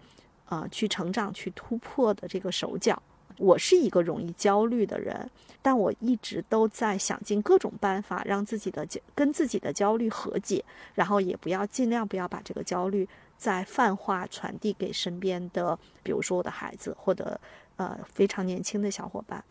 [0.45, 3.01] 啊、呃去成长、去突破的这个手脚。
[3.37, 5.29] 我是一个容易焦虑的人，
[5.61, 17.39] 但我一直都在想尽各种办法让自己的跟自己的焦虑和解，然后也不要尽量不要把这个焦虑再泛化传递给身边的，比如说我的孩子或者
[17.77, 19.41] 呃非常年轻的小伙伴。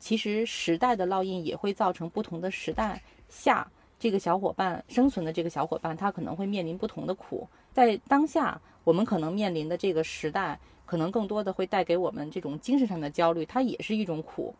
[0.00, 7.48] 其实时代的烙印也会造成不同的时代下这个小伙伴生存的这个小伙伴，他可能会面临不同的苦。
[7.72, 14.54] 在当下，我们可能面临的这个时代，可能更多的会带给我们这种精神上的焦虑，它也是一种苦。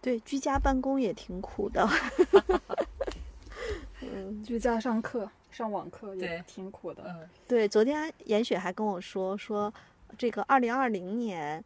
[0.00, 1.88] 对，居家办公也挺苦的。
[4.00, 7.02] 嗯居家上课、上网课也挺苦的。
[7.06, 9.72] 嗯，对，昨天严雪还跟我说说，
[10.16, 11.64] 这个二零二零年，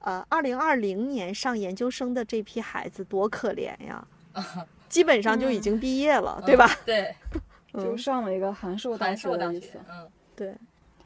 [0.00, 4.04] 呃，二零二零年上研究生的这批孩子多可怜呀，
[4.88, 6.70] 基本上就已经毕业了，对吧？
[6.84, 7.14] 对，
[7.72, 10.54] 嗯，就上了一个函授大函学授大学的意思。，嗯，对，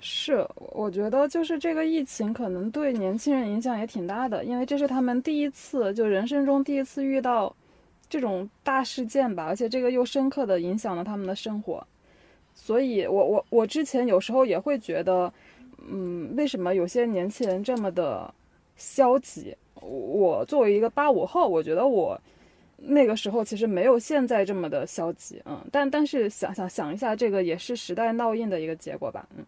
[0.00, 7.54] 是，我觉得就是这个疫情可能对年轻人影响也挺大的，因为这是他们第一次，就人生中第一次遇到
[8.08, 11.86] 这种大事件吧，而且这个又深刻的影响了他们的生活。
[12.54, 15.32] 所以我我我之前有时候也会觉得，
[15.88, 18.32] 嗯，为什么有些年轻人这么的
[18.76, 19.56] 消极？
[19.80, 22.20] 我作为一个八五后，我觉得我
[22.80, 29.44] 那个时候其实没有现在这么的消极，嗯，但但是想想想一下，这个也是时代烙印的一个结果吧，嗯。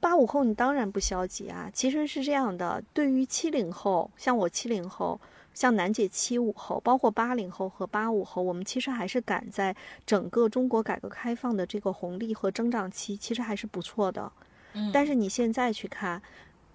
[0.00, 5.20] 八五后你当然不消极啊，其实是这样的，对于七零后，像我七零后。
[5.54, 9.76] 像楠姐七五后，包括八零后和八五后，我们其实还是赶在
[10.06, 14.32] 整个中国改革开放的这个红利和增长期，其实还是不错的。
[14.72, 16.22] 嗯但是你现在去看，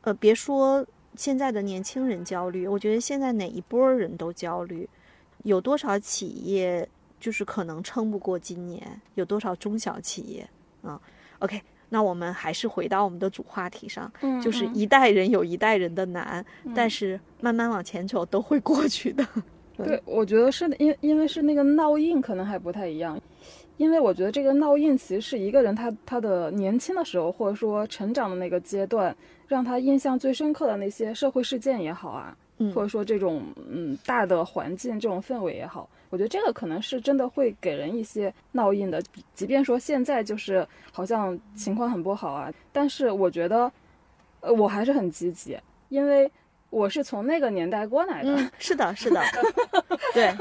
[0.02, 0.86] 呃，别说
[1.16, 4.88] 现在的年轻人焦虑，我觉得现在哪一波人都焦虑。
[5.48, 6.88] 有多少企业
[7.20, 9.02] 就是可能撑不过今年？
[9.16, 10.48] 有多少中小企业
[10.82, 11.00] 啊
[11.40, 16.46] ？OK，那我们还是回到我们的主话题上，嗯就是一代人有一代人的难，
[16.76, 19.26] 但嗯是慢慢往前走都会过去的。
[19.78, 23.20] 对，我觉得是的因因为是那个烙印可能还不太一样，
[23.78, 29.16] 因为我觉得这个烙印其实是一个人他他的年轻的时候或者说成长的那个阶段，
[29.48, 39.02] 让他印象最深刻的那些社会事件也好啊，嗯或者说这种嗯大的环境这种氛围也好，我觉得这个可能是真的会给人一些烙印的。
[39.34, 43.72] 即便说现在就是好像情况很不好啊，但是我觉得，
[44.42, 45.58] 呃，我还是很积极，
[45.90, 46.30] 因为
[46.70, 48.36] 我是从那个年代过来的。
[48.36, 49.22] 嗯，是的，是的，
[50.14, 50.36] 对。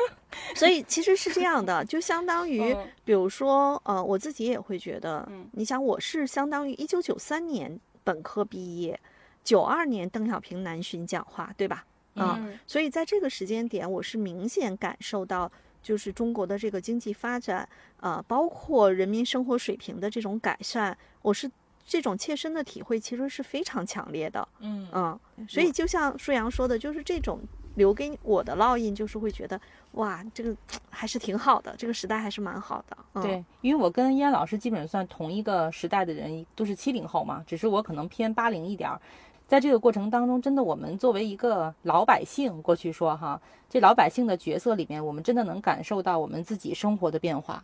[0.54, 8.98] 所以其实是这样的，就相当于，比如说，呃，我自己也会觉得，你想，我是相当于一九九三年本科毕业，
[9.42, 11.84] 九二年邓小平南巡讲话，对吧？
[12.16, 15.50] 嗯，所以在这个时间点，我是明显感受到，
[15.82, 17.68] 就是中国的这个经济发展，
[18.00, 21.50] 呃，包括人民生活水平的这种改善，我是
[21.84, 24.46] 这种切身的体会，其实是非常强烈的。
[24.60, 27.40] 嗯嗯，所以就像舒阳说的，就是这种
[27.76, 29.60] 留给我的烙印，就是会觉得，
[29.92, 30.56] 哇，这个
[30.90, 33.22] 还是挺好的，这个时代还是蛮好的。
[33.22, 39.00] 对，因为我跟燕老师基本算同一个时代的人，都是七零后嘛，只是我可能偏八零一点儿。
[39.46, 43.40] 在这个过程当中，真的，我们作为一个老百姓，过去说哈，
[43.70, 47.62] 这老百姓的角色里面，我们真的能感受到我们自己生活的变化，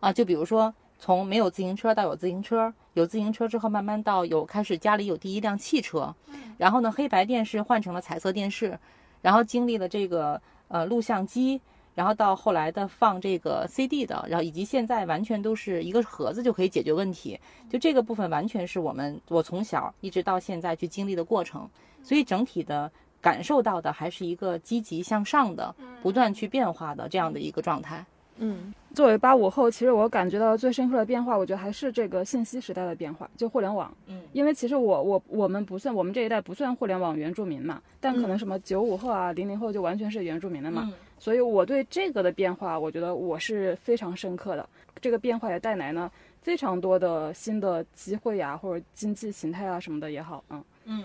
[0.00, 6.14] 啊，就比如说从没有自行车到有自行车，有自行车之后，慢慢到有开始家里有第一辆汽车，
[6.58, 8.78] 然后呢，黑白电视换成了彩色电视，
[9.22, 11.60] 然后经历了这个呃录像机。
[11.96, 17.40] 然后到后来的放这个 CD 的，然后以及现在完全都是一个盒子就可以解决问题，
[17.70, 21.66] 就这个部分完全是我们我从小一直到现在去经历的过程，
[22.02, 22.92] 所以整体的
[23.22, 28.04] 感受到的还是一个积极向上的、不断去变化的这样的一个状态。
[28.38, 33.90] 嗯，作为八五后，其实我感觉到最深刻的变化，我觉得还是这个信息时代的变化，就互联网。
[34.08, 40.92] 嗯，因为其实我我我们不算我们这一代不算互联网原住民嘛，但可能什么九五后啊、零零后就完全是原住民了嘛。
[41.18, 44.68] 所以我对这个的变化，我觉得我是非常深刻的。
[45.00, 46.10] 这个变化也带来呢
[46.42, 51.04] 非常多的新的机会呀，或者经济形态啊什么的也好，嗯嗯。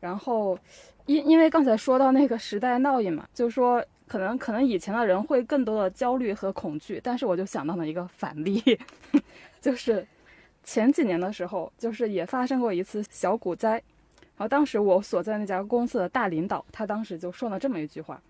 [0.00, 0.58] 然后，
[1.06, 3.84] 因因为刚才说到那个时代烙印嘛，就是说。
[4.08, 8.62] 可能可能以前的人会更多的焦虑和恐惧，但是我就想到了一个反例，
[9.60, 10.06] 就是
[10.62, 13.72] 前几年的时候，就是也发生过一次小股灾，
[14.36, 18.22] 然后当时我所在那家公司的大领导，他当时就说了这么一句话，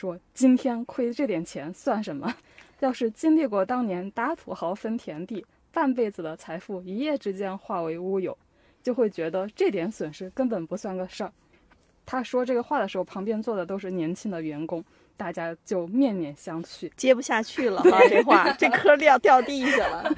[0.00, 2.34] 说今天亏这点钱算什么？
[2.78, 8.34] 要是经历过当年打土豪分田地，半辈子的财富一夜之间化为乌有，
[8.82, 11.30] 就会觉得这点损失根本不算个事儿。
[12.06, 14.82] 他说这个话的时候，旁边坐的都是年轻的员工。
[15.18, 18.00] 大家就面面相觑，接不下去了啊。
[18.08, 20.10] 这话，这颗掉掉地下了。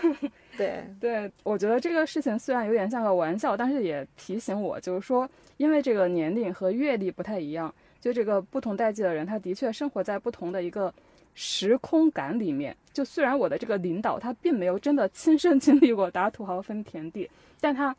[0.58, 5.26] 对对，我觉得这个事情虽然有点像个玩笑，但是也提醒我，就是说，
[5.56, 10.92] 因为这个年龄和阅历不太一样，就这个不同代际的人，他的确生活在不同的一个
[11.34, 12.76] 时空感里面。
[12.92, 17.96] 就虽然我的这个领导他并没有真的亲身经历过打土豪分田地，但他。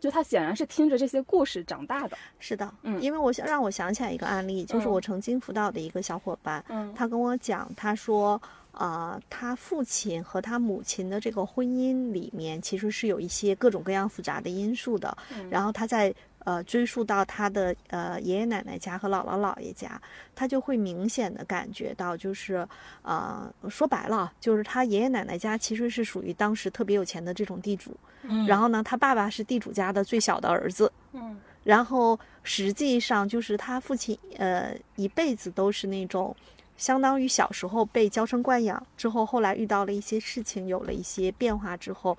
[0.00, 8.40] 就他显然是听着这些故事长大的，是的，嗯，因为我想让我想起来一个案例，就是我曾经辅导的一个小伙伴，嗯，他跟我讲，他说，
[8.70, 15.18] 呃，他父亲和他母亲的这个婚姻里面其实是有一些各种各样复杂的因素的，
[15.50, 16.14] 然后他在。
[16.44, 20.00] 呃，追溯到他的呃爷爷奶奶家和姥姥姥爷家，
[20.34, 22.66] 他就会明显的感觉到，就是
[23.02, 36.34] 呃说白了，就是他爷爷奶奶家其实是属于当时特别有钱的这种地主，嗯，然后呢，他爸爸是地主家的最小的儿子，嗯，然后实际上就是他父亲呃一辈子都是那种
[36.76, 42.16] 相当于小时候被娇生惯养，之后后来遇到了一些事情，有了一些变化之后。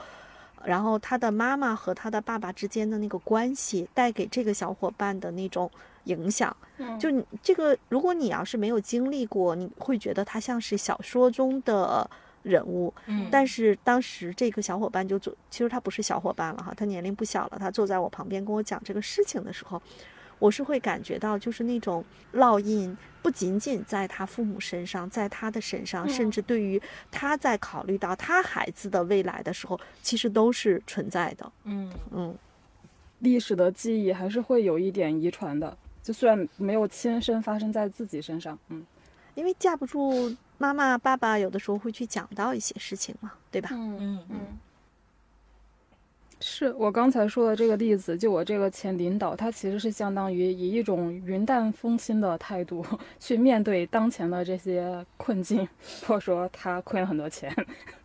[0.66, 5.70] 然后他的妈妈和他的爸爸之间的那个关系带给这个小伙伴的那种
[6.06, 6.56] 影响，
[7.00, 12.10] 就你这个，如果你要是没有经历过，你会觉得他像是小说中的
[12.44, 12.94] 人物。
[13.06, 19.82] 嗯，但是当时这个小伙伴就坐，其实他不是小伙伴了哈，他年龄不小了，他坐在我旁边跟我讲这个事情的时候。
[20.40, 26.82] 我是会感觉到，就是那种烙印，不仅仅在他父母身上，在他的身上，甚至对于
[27.12, 31.52] 他在考虑到他孩子的未来的时候，其实都是存在的。
[31.66, 32.36] 嗯嗯，
[33.20, 38.86] 历史的记忆还是会有一点遗传的，就虽然没有亲身发生在自己身上，嗯，
[39.36, 43.70] 因为架不住妈妈爸爸有的时候会去讲到一些事情嘛，对吧？
[43.74, 44.40] 嗯嗯嗯。
[46.42, 52.86] 是我刚才说的这个例子，就我这个前领导，他其实是相当于以一种云淡风轻的态度
[53.20, 55.68] 去面对当前的这些困境，
[56.08, 57.54] 或者说他亏了很多钱，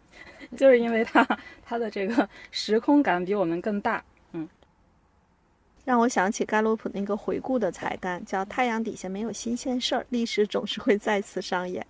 [0.57, 1.24] 就是因为他
[1.64, 4.03] 他的这个时空感比我们更大。
[4.32, 4.49] 嗯，
[5.85, 11.87] 让我想起盖洛普那个回顾的才干，叫“太阳底下没有新鲜事儿，历史总是会再次上演”。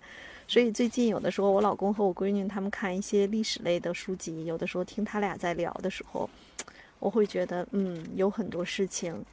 [0.47, 6.29] 所以最近有的时候，我老公和我闺女他们看一些历史类的书籍，有的时候听他俩在聊的时候，
[6.99, 9.25] 我会觉得，嗯，有很多事情，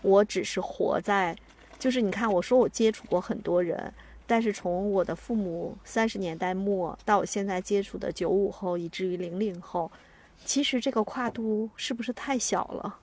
[0.00, 1.36] 我只是活在，
[1.78, 3.92] 就是你看，我说我接触过很多人，
[4.26, 9.92] 但是从我的父母三十年代末到我现在接触的九五后，以至于零零后，
[10.46, 12.98] 其实这个跨度是不是太小了？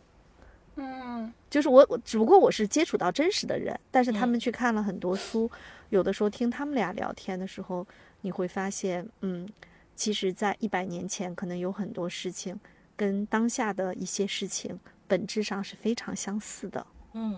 [0.75, 5.49] 嗯，就是我，我只不过我是接触到真实的人，但是他嗯们去看了很多书，
[5.89, 7.85] 有的时候听他们俩聊天的时候，
[8.21, 9.47] 你会发现，嗯，
[9.95, 12.57] 其实，在一百年前，可能有很多事情
[12.95, 16.85] 跟当下的一些事情本质上是非常相似的。
[17.13, 17.37] 嗯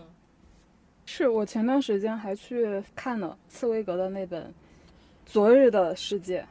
[1.05, 4.43] 是我前段时间还去看了茨威格的那本
[5.25, 6.41] 《昨日的世界》，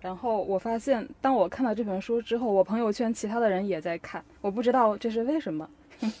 [0.00, 5.68] 然后我发现，当我看到这本书之后，我朋友圈其他的人也在看，我不知道这是为什么。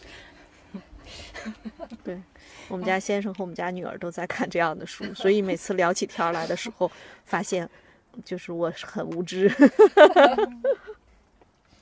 [2.68, 6.90] 我们家先生和我们家女儿都在看这样的书，所以每次聊起天来的时候，
[7.24, 7.68] 发现
[8.24, 9.52] 就是我很无知。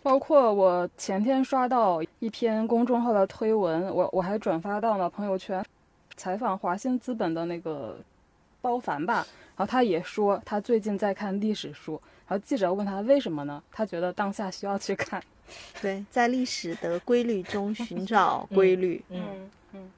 [0.02, 5.62] 包括我前天刷到一篇公众号的推文，我我还转发到了朋友圈，
[6.16, 7.98] 采访华信资本的那个
[8.62, 9.26] 包凡吧，
[9.56, 13.62] 然后他也说他最近在看历史书，然后记者问他为什么呢？
[13.70, 15.22] 他觉得当下需要去看。
[15.82, 19.02] 对，在历史的规律中寻找规律。
[19.10, 19.90] 嗯嗯，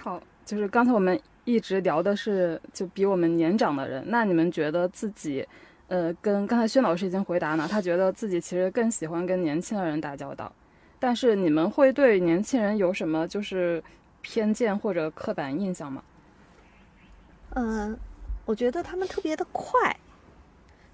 [0.00, 5.46] 好，就是刚才我们一直聊的是就比我们年长的人，那你们觉得自己，
[5.88, 10.50] 呃，跟刚才薛老师已经回答了，他觉得自己其实更喜欢跟年轻的人打交道，
[10.98, 13.82] 但是你们会对年轻人有什么就是
[14.22, 16.02] 偏见或者刻板印象吗？
[17.56, 17.96] 嗯，
[18.46, 19.96] 我觉得他们特别的快，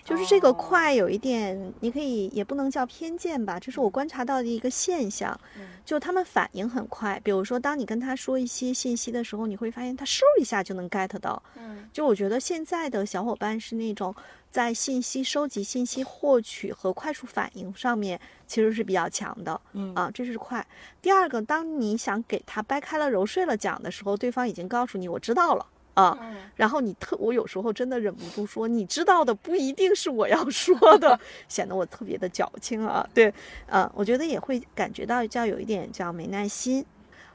[0.05, 5.39] 就是这个哦快有一点，你可以也不能叫偏见吧，这是我观察到的一个现象，
[5.85, 7.21] 就他们反应很快。
[7.23, 11.43] 比如说，当你跟他说一些信息的时候，你会发现他嗖一下就能 get 到。
[11.57, 14.15] 嗯就我觉得现在的小伙伴是那种
[14.49, 19.61] 在信息收集、信息获取和快速反应上面其实是比较强的。
[19.73, 20.65] 嗯啊，这是快。
[21.03, 26.19] 第二个，当你想给他掰开了揉碎了讲的时候，对方已经告诉你我知道了啊。
[26.57, 31.19] 然后你特，我有时候真的忍不住说，你知道的不一定是我要说 的，
[31.49, 33.09] 显得我特别的矫情啊。
[33.15, 33.33] 对，
[33.67, 36.85] 呃，我觉得也会感觉到叫有一点叫没耐心。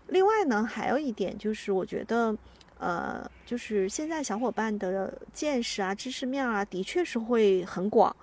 [0.07, 2.37] 另外呢，还有一点就是，我觉得，
[2.77, 8.15] 呃，就是现在小伙伴的见识啊、知识面啊，的确是会很广。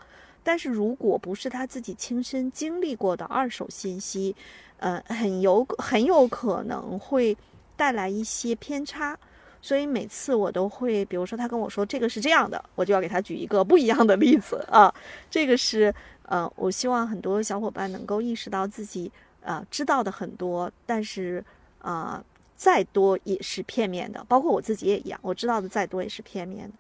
[0.44, 4.36] 但是如果不是他自己亲身经历过的二手信息，
[4.78, 7.36] 呃，很有很有可能会
[7.76, 9.18] 带来一些偏差。
[9.62, 14.92] 所以每次我都会，比如说他跟我说这个是这样的，我就要给他举一个不一样的例子啊。
[15.30, 15.94] 这个是
[16.24, 19.10] 呃，我希望很多小伙伴能够意识到自己
[19.40, 21.42] 呃知道的很多，但是
[21.78, 22.22] 啊、
[22.56, 26.74] 再多也是片面的，包括我自己也一样，我知道的再多也是片面的。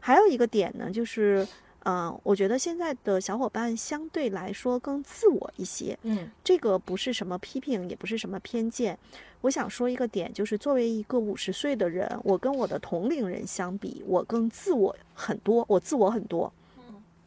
[0.00, 1.46] 还有一个点呢，就是
[1.88, 8.98] 嗯、呃我觉得现在的小伙伴相对来说更自我一些，嗯这个不是什么批评，也不是什么偏见。
[9.40, 16.52] 我想说一个点，就是作为一个五十岁的人，我跟我的同龄人相比，我更自我很多，我自我很多。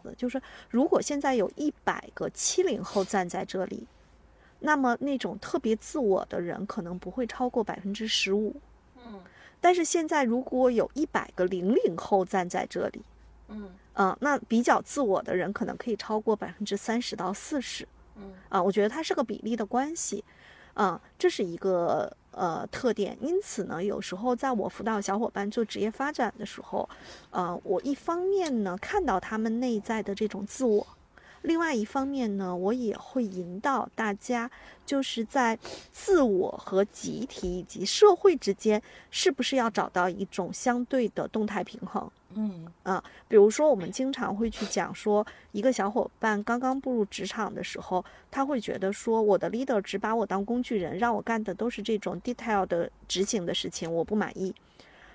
[0.03, 0.39] 嗯，就是
[0.69, 3.87] 如果现在有一百个七零后站在这里，
[4.59, 8.55] 那么那种特别自我的人可能不会超过百分之十五。
[8.97, 9.19] 嗯
[9.63, 13.01] 但是现在如果有一百个零零后站在这里，
[13.47, 17.87] 嗯嗯，那比较自我的人可能可以超过百分之三十到四十。
[18.15, 20.23] 嗯啊，我觉得它是个比例的关系，
[20.73, 23.17] 啊，这是一个呃特点。
[23.21, 26.87] 因此呢，有时候在我辅导小伙伴做职业发展的时候，
[27.31, 30.85] 呃，我一方面呢看到他们内在的这种自我，
[31.41, 34.49] 另外一方面呢，我也会引导大家，
[34.85, 35.57] 就是在
[35.91, 42.09] 自我和集体以及社会之间，是不是要找到一种相对的动态平衡。
[42.33, 54.53] 嗯啊比如说，我们经常会去讲说，一个小伙伴刚刚步入职场的时候，他会觉得说，我的 leader 只把我当工具人，让我干的都是这种 detail 的执行的事情，我不满意。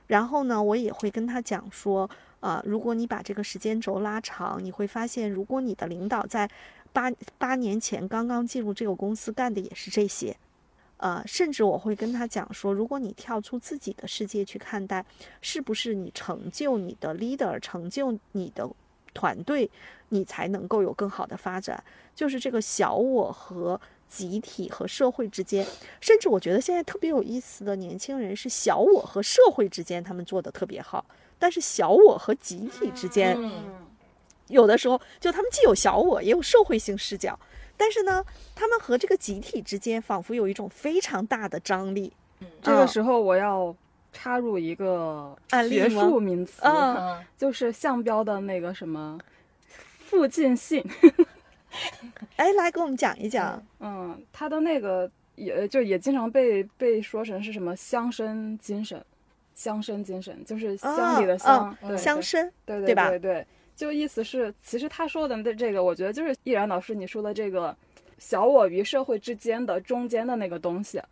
[0.08, 2.08] 然后呢，我也会跟他讲说，
[2.46, 6.48] 啊，如果你把这个时间轴拉长，你会发现，如果你的领导在
[6.92, 10.36] 八八年前刚刚进入这个公司干的也是这些，
[10.98, 15.04] 呃，甚至我会跟他讲说，如果你跳出自己的世界去看待，
[15.40, 18.70] 是不是你成就你的 leader，成就你的
[19.12, 19.68] 团队，
[20.10, 21.82] 你才能够有更好的发展？
[22.14, 25.66] 就是这个小我和集体和社会之间，
[26.00, 31.04] 甚至我觉得现在特别有意思的年轻人是小我和社会之间他们做的特别好，
[31.38, 33.52] 但是小我和集体之间，嗯
[34.48, 37.38] 有的时候就他们既有小我，也有社会性视角，
[37.76, 38.24] 但是呢，
[38.54, 42.12] 他们和这个集体之间仿佛有一种非常大的张力。
[42.62, 43.74] 这个嗯时候我要
[44.12, 45.36] 插入一个
[45.68, 49.18] 学术名词，嗯嗯就是项标的那个什么
[49.98, 50.84] 附近性。
[52.36, 53.60] 哎，来给我们讲一讲。
[53.80, 59.04] 嗯，他的那个也就也经常被被说成是什么乡绅精神，
[59.56, 67.74] 乡绅精神，就是乡里的乡，对乡绅，对对吧对对，就意思是，其实他说的这这个，我觉得就是易然老师你说的这个
[68.18, 71.02] 小我与社会之间的中间的那个东西。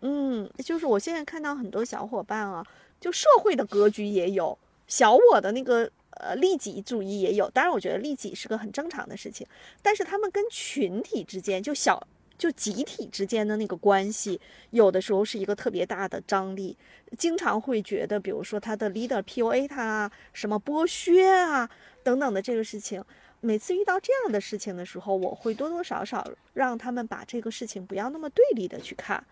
[0.00, 2.64] 嗯，就是我现在看到很多小伙伴啊，
[3.00, 7.50] 就社会的格局也有，小我的那个呃利己主义也有。
[7.50, 9.44] 当然，我觉得利己是个很正常的事情，
[9.82, 12.06] 但是他们跟群体之间，就小
[12.38, 16.76] 就集体之间的那个关系，有的时候是一个特别大的张力。
[17.18, 21.68] 经常会觉得，比如说他的 leader PUA 他啊，什么剥削啊
[22.02, 23.04] 等等的这个事情。
[23.40, 29.24] 每次遇到这样的事情的时候，我会多多少少让他们把这个事情不要那么对立的去看。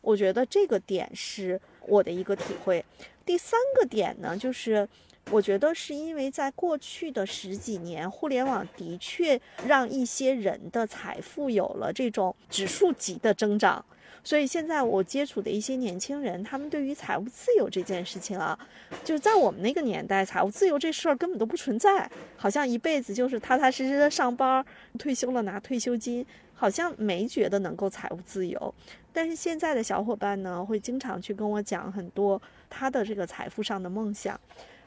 [0.00, 2.84] 我觉得这个点是我的一个体会。
[3.24, 4.86] 第三个点呢，就是
[5.30, 13.84] 我觉得是因为在过去的十几年，互联网的确让一些人的财富有了这种指数级的增长，
[14.22, 18.56] 所以现在我接触的一些年轻人，他们对于财务自由这件事情啊，
[19.02, 24.64] 就是在我们那个年代，财务自由这事儿根本都不存在，好像一辈子就是踏踏实实的上班，
[24.98, 28.74] 退休了拿退休金，好像没觉得能够财务自由。
[29.12, 34.38] 但是现在的小伙伴呢，会经常去跟我讲很多他的这个财富上的梦想，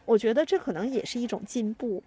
[0.07, 2.01] 我觉得这可能也是一种进步。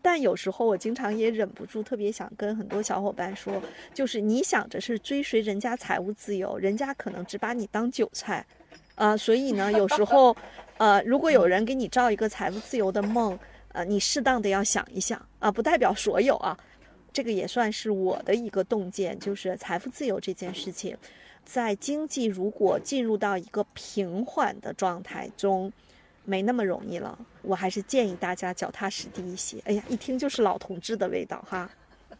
[0.00, 3.60] 但有时候我经常也忍不住，特别想跟很多小伙伴说，
[3.92, 8.46] 就是你想着是追随人家财务自由，人家可能只把你当韭菜，
[8.94, 10.34] 啊、所以呢，有时候，
[10.78, 13.36] 呃，如果有人给你造一个财务自由的梦，
[13.72, 16.56] 呃，你适当的要想一想啊、不代表所有啊，
[17.12, 20.96] 这个也算是我的一个洞见，就是财富自由这件事情，
[21.44, 25.72] 在经济如果进入到一个平缓的状态中，
[26.28, 27.18] 没那么容易了。
[27.40, 29.56] 我还是建议大家脚踏实地一些。
[29.64, 31.70] 哎呀，一听就是老同志的味道哈。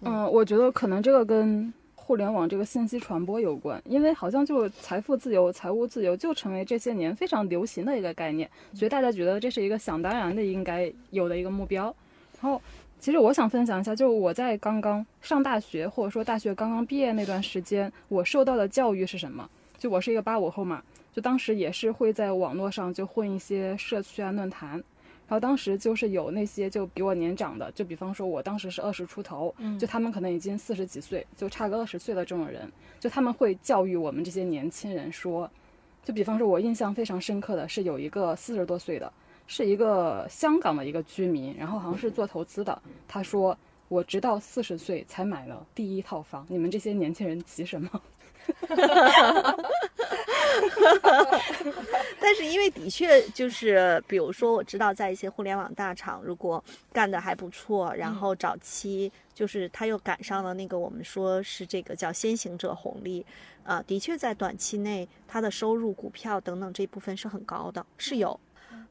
[0.00, 11.94] 嗯，我觉得可能这个跟互联网这个信息传播有关，因为好像就财富自由、财务自由就成为这些年非常流行的一个概念，所以大家觉得这是一个想当然的应该有的一个目标。
[12.40, 12.62] 然后，
[12.98, 19.46] 其实我想分享一下，就我在刚刚上大学或者说大学刚刚毕业那段时间，我受到的教育是什么？
[19.76, 20.82] 就我是一个八五后嘛，
[21.18, 24.70] 就当时也是会在网络上就混一些社区啊论坛。
[25.26, 35.50] 然后当时就是有那些就比我年长的，就比方说我当时是二十出头，就他们可能已经四十几岁，就差个二十岁的这种人，就他们会教育我们这些年轻人说，
[36.04, 39.12] 就比方说我印象非常深刻的是有一个四十多岁的，
[39.48, 43.58] 是一个香港的一个居民，然后好像是做投资的，他说
[43.88, 47.90] 我直到四十岁才买了第一套房，你们这些年轻人急什么？
[52.20, 63.24] 但是因为的确就是，比如说我知道在一些互联网大厂，如果干得还不错，然后早期就是他又赶上了那个我们说是这个叫先行者红利，
[63.64, 68.38] 啊、的确在短期内他的收入、股票等等这部分是很高的，是有，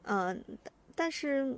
[0.04, 0.42] 嗯、
[0.94, 1.56] 但是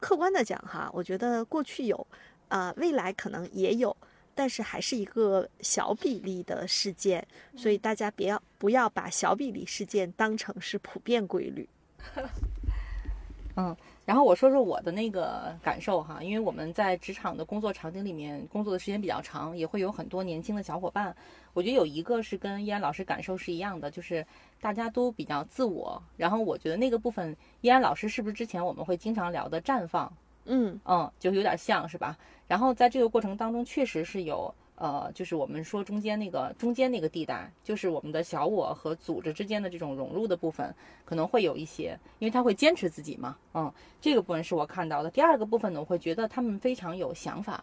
[0.00, 2.06] 客观的讲哈，我觉得过去有，
[2.48, 3.96] 啊、未来可能也有。
[4.38, 7.26] 但是还是一个小比例的事件，
[7.56, 11.68] 所以大家别要不要把小比例事件当成是普遍规律。
[13.56, 21.12] 嗯，然后我说说我的那个感受哈，因为我们在职场的工作场景里面工作的时间比较长，也会有很多年轻的小伙伴。
[21.52, 24.24] 我觉得有一个是跟依安老师感受是一样的，就是
[24.60, 26.00] 大家都比较自我。
[26.16, 30.16] 然后我觉得那个部分，依安老师是不是之前我们会经常聊的绽放？
[30.48, 32.16] 嗯嗯，就有点像是吧？
[32.46, 40.74] 然后在这个过程当中，确实是有呃，就是我们说中间那个中间那个地带，就是我们的小我和组织之间的这种融入的部分，
[41.04, 45.10] 可能会有一些，因为他会坚持自己嘛，嗯，这个部分是我看到的。
[45.10, 47.62] 第二个部分呢，我会觉得他们非常有想法。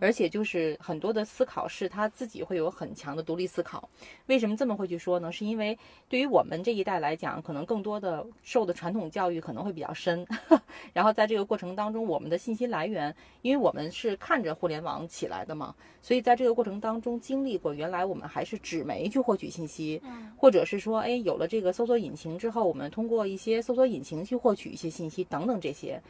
[0.00, 3.88] 而且就是很多的思考是他自己会有很强的独立思考。
[4.26, 5.32] 为什么这么会去说呢？
[5.32, 5.78] 是因为
[6.08, 10.26] 对于我们这一代来讲，可能更多的受的传统教育可能会比较深，
[10.92, 20.00] 然后在这个过程当中，我们的信息来源，因为我们是看着互联网起来的嘛，所以在这个过程当中经历过，原来我们还是纸媒去获取信息，
[20.36, 26.00] 或者是说，哎，有了这个搜索引擎之后，我们通过一些搜索引擎去获取一些信息等等这些。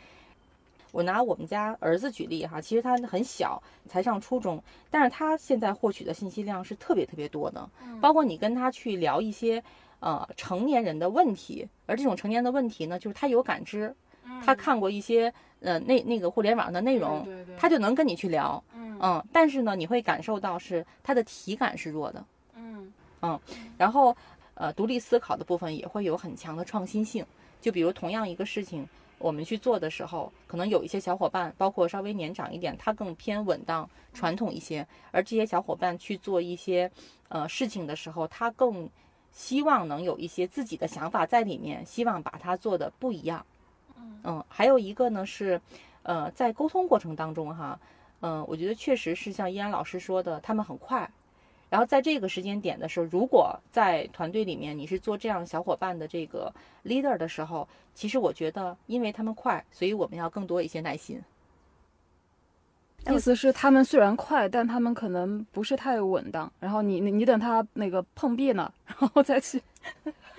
[0.94, 7.68] 我拿我们家儿子举例哈，其实他很小，才上初中，但是他现在获取的信息量是特别特别多的，
[8.00, 9.60] 包括你跟他去聊一些
[9.98, 13.92] 呃成年人的问题，而这种成年人的问题呢，就是他有感知，
[14.44, 17.26] 他看过一些呃那那个互联网的内容，
[17.58, 18.96] 他就能跟你去聊，嗯。
[19.02, 22.24] 嗯，但是呢，你会感受到是他的体感是弱的，
[22.56, 23.40] 嗯。
[23.76, 24.16] 然后
[24.54, 27.26] 呃，独立思考的部分也会有很强的创新性。
[27.60, 28.86] 就比如同样一个事情，
[29.24, 36.90] 我们去做的时候，可能有一些小伙伴，包括稍微年长一点，他更偏稳当、传统一些；而这些小伙伴去做一些
[37.30, 38.86] 呃事情的时候，他更
[39.32, 43.42] 希望能有一些自己的想法在里面，希望把它做的不一样。
[44.24, 45.58] 嗯，还有一个呢是，
[46.02, 47.80] 呃，在沟通过程当中哈，
[48.20, 51.10] 嗯，我觉得确实是像依然老师说的，他们很快。
[51.74, 56.54] 然后在这个时间点的时候，如果在团队里面你是做这样小伙伴的这个
[56.84, 61.20] leader 的时候，其实我觉得，因为他们快，所以我们要更多一些耐心。
[63.10, 66.48] 意思是他们虽然快，但他们可能不是太稳当。
[66.60, 69.60] 然后你你你等他那个碰壁呢，然后再去。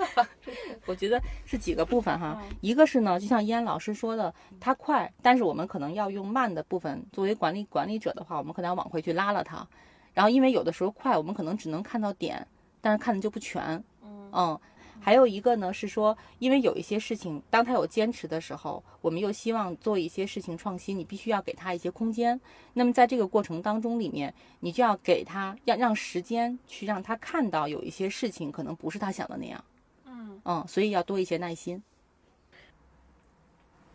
[0.87, 7.05] 我觉得是几个部分哈，一个是呢，就像燕老师说的，他快，但是我们可能要用慢的部分。
[7.11, 9.67] 作为管理管理者的话，我们可能要往回去拉了他。
[10.15, 12.47] 然后因为有的时候快，我们可能只能看到点，
[12.81, 13.83] 但是看的就不全。
[14.01, 14.59] 嗯。
[15.01, 22.39] 还有一个呢，是说，因为有一些事情，当他有坚持的时候，我们又希望做一些事情创新，你必须要给他一些空间。
[22.73, 29.63] 那么在这个过程当中里面，你就要给他，要让时间去让他看到有一些事情可能不是他想的那样。
[30.07, 31.83] 嗯嗯，所以要多一些耐心。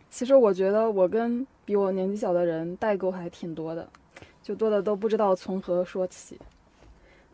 [0.09, 3.89] 其实我觉得我跟比我年纪小的人代沟还挺多的，
[4.41, 6.37] 就多的都不知道从何说起。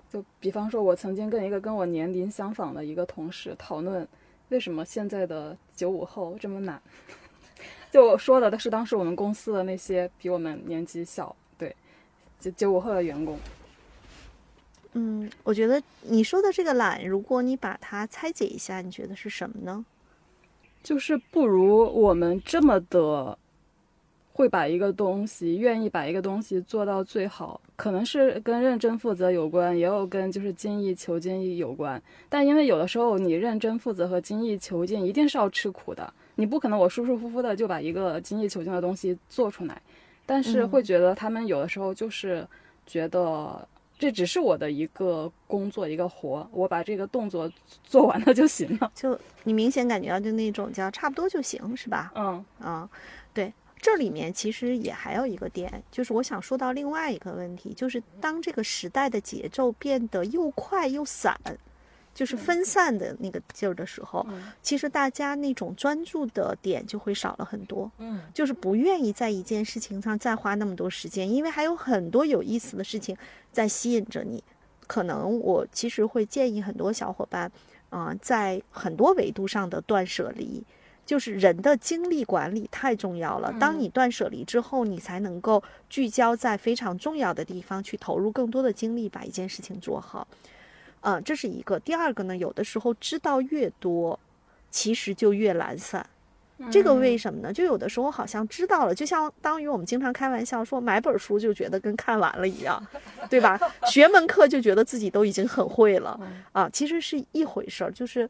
[0.10, 4.08] 就比方说，我曾经跟一个跟我年龄相仿的一个同事讨论，
[4.50, 6.82] 为什么现在的九五后这么懒。
[7.92, 11.76] 就我说的，是当时我们公司的那些比我们年纪小，对，
[12.40, 13.38] 就九五后的员工。
[14.94, 19.86] 嗯，我觉得你说的这个懒，如果你把它拆解一下，你觉得是什么呢？
[20.82, 23.38] 就是不如我们这么的。
[24.38, 32.00] 会把一个东西，愿意把一个东西做到最好，可能是跟认真负责有关，也有跟就是精益求精有关。
[32.30, 39.82] 但因为有的时候你认真负责和精益求精一定是要吃苦的，你不可能我舒舒服服的就把一个精益求精的东西做出来。
[40.24, 42.48] 但是会觉得他们有的时候就是
[42.86, 43.68] 觉得
[43.98, 47.52] 这只是我的一个工作一个活，我把这个动作
[47.84, 48.92] 做完了就行了。
[48.94, 52.12] 就你明显感觉到就那种叫差不多就行，是吧？
[52.14, 52.88] 嗯嗯，
[53.34, 53.52] 对。
[53.80, 61.40] 这里面其实也还有一个点，就是我想说到另外一个问题，就是当这个时代的节奏变得又快又散，
[62.14, 64.26] 就是分散的那个劲儿的时候，
[64.62, 67.90] 其实大家那种专注的点就会少了很多。
[68.00, 73.16] 嗯，就是不愿意在一件事情上再花那么多时间，因为还有很多有意思的事情
[73.52, 74.44] 在吸引着你。
[74.88, 77.52] 可能我其实会建议很多小伙伴，
[77.90, 80.64] 啊，在很多维度上的断舍离。
[81.08, 83.52] 就是人的精力管理太重要了。
[83.58, 90.28] 当你断舍离之后，你才能够聚焦在非常重要的地方，去投入更多的精力，把一件事情做好。
[91.00, 91.80] 嗯，这是一个。
[91.80, 94.20] 第二个呢，有的时候知道越多，
[94.70, 96.06] 其实就越懒散。
[96.70, 97.54] 这个为什么呢？
[97.54, 102.86] 就有的时候好像知道了，就相当于我们经常开玩笑说，买本书就觉得跟看完了一样，
[103.30, 103.58] 对吧？
[103.86, 106.20] 学门课就觉得自己都已经很会了
[106.52, 108.30] 啊，其实是一回事儿，就是。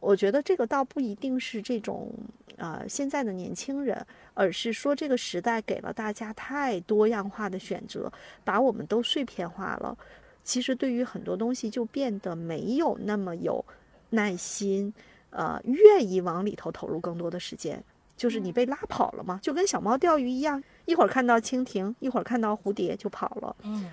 [0.00, 2.12] 我觉得这个倒不一定是这种，
[2.56, 8.10] 呃，现在的年轻人，而是说这个时代给了大家太多样化的选择，
[8.44, 9.98] 把我们都碎片化了。
[10.44, 13.64] 其实对于很多东西就变得没有那么有
[14.10, 14.94] 耐心，
[15.30, 17.82] 呃，愿意往里头投入更多的时间。
[18.16, 23.56] 就是你被拉跑了嘛，就跟小猫钓鱼一样，一会儿看到蜻蜓，一会儿看到蝴蝶就跑了。
[23.62, 23.90] 嗯，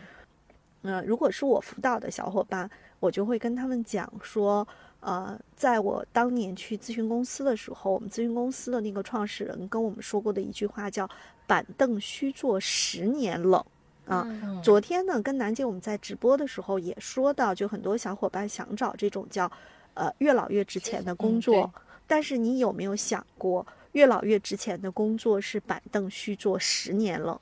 [0.83, 4.67] 嗯，如果是我辅导的小伙伴，我就会跟他们讲说。
[5.05, 11.07] 呃，在我当年去咨询公司的时候，我们咨询公司的那个创始人跟我们说过的一句话叫
[11.45, 13.63] “板凳虚坐十年冷”。
[14.09, 14.27] 啊，
[14.63, 19.51] 昨天呢，跟楠姐我们在直播的时候也说到，就很多小伙伴想找这种叫
[19.93, 21.71] 呃越老越值钱的工作，
[22.07, 27.39] 但是你有没有想过，越老越值钱的工作是板凳虚坐十年冷？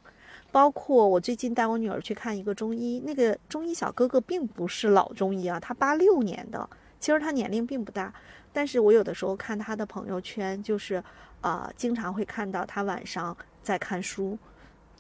[0.52, 6.70] 包括我最近带我女儿去看一个中医，那个中医小哥哥并不是老中医啊，他八六年的。
[7.04, 8.14] 其实他年龄并不大，
[8.54, 11.04] 但是我有的时候看他的朋友圈，就是，
[11.42, 14.40] 呃，经常会看到他晚上在看书。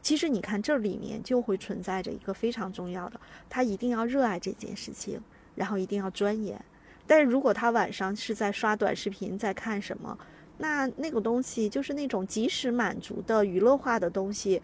[0.01, 3.17] 其实你看这里面就会存在着一个非常重要的，
[3.49, 5.17] 他一定要热爱这件事情，
[5.55, 6.61] 然后一定要钻研。
[7.07, 10.19] 但是如果他晚上是在刷短视频，在看什么，
[10.57, 14.61] 那那个东西就是那种即时满足的娱乐化的东西，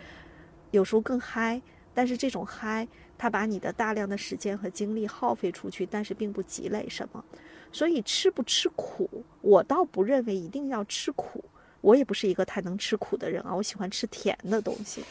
[0.72, 1.62] 有时候更嗨。
[1.94, 2.86] 但是这种嗨。
[3.20, 7.24] 他把你的大量的时间和精力耗费出去，但是并不积累什么，
[7.72, 9.08] 所以吃不吃苦，
[9.42, 11.44] 我倒不认为一定要吃苦。
[11.82, 15.04] 我也不是一个太能吃苦的人啊，我喜欢吃甜的东西。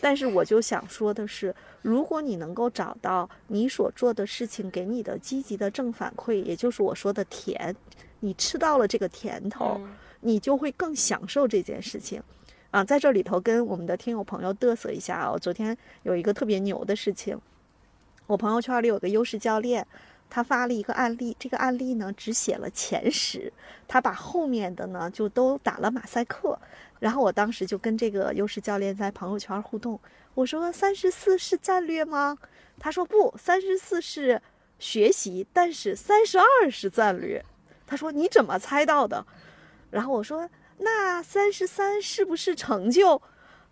[0.00, 7.76] 但是我就想说的是，如果你能够找到你所做的事情给你的积极的正反馈，也就是我说的甜，
[8.20, 9.80] 你吃到了这个甜头，
[10.20, 12.22] 你就会更享受这件事情。
[12.72, 15.30] 啊，在这里头跟我们的听友朋友嘚瑟一下啊！
[15.30, 17.38] 我昨天有一个特别牛的事情，
[18.26, 19.86] 我朋友圈里有个优势教练，
[20.30, 23.52] 他发了一个案例，这个案例呢只写了前十，
[23.86, 26.58] 他把后面的呢就都打了马赛克。
[26.98, 30.00] 然后我当时就跟这个优势教练在朋友圈互动，
[30.32, 32.38] 我说三十四是战略吗？
[32.78, 34.40] 他说不，三十四是
[34.78, 37.44] 学习，但是三十二是战略。
[37.86, 39.26] 他说你怎么猜到的？
[39.90, 40.48] 然后我说
[40.82, 43.20] 那三十三是不是成就？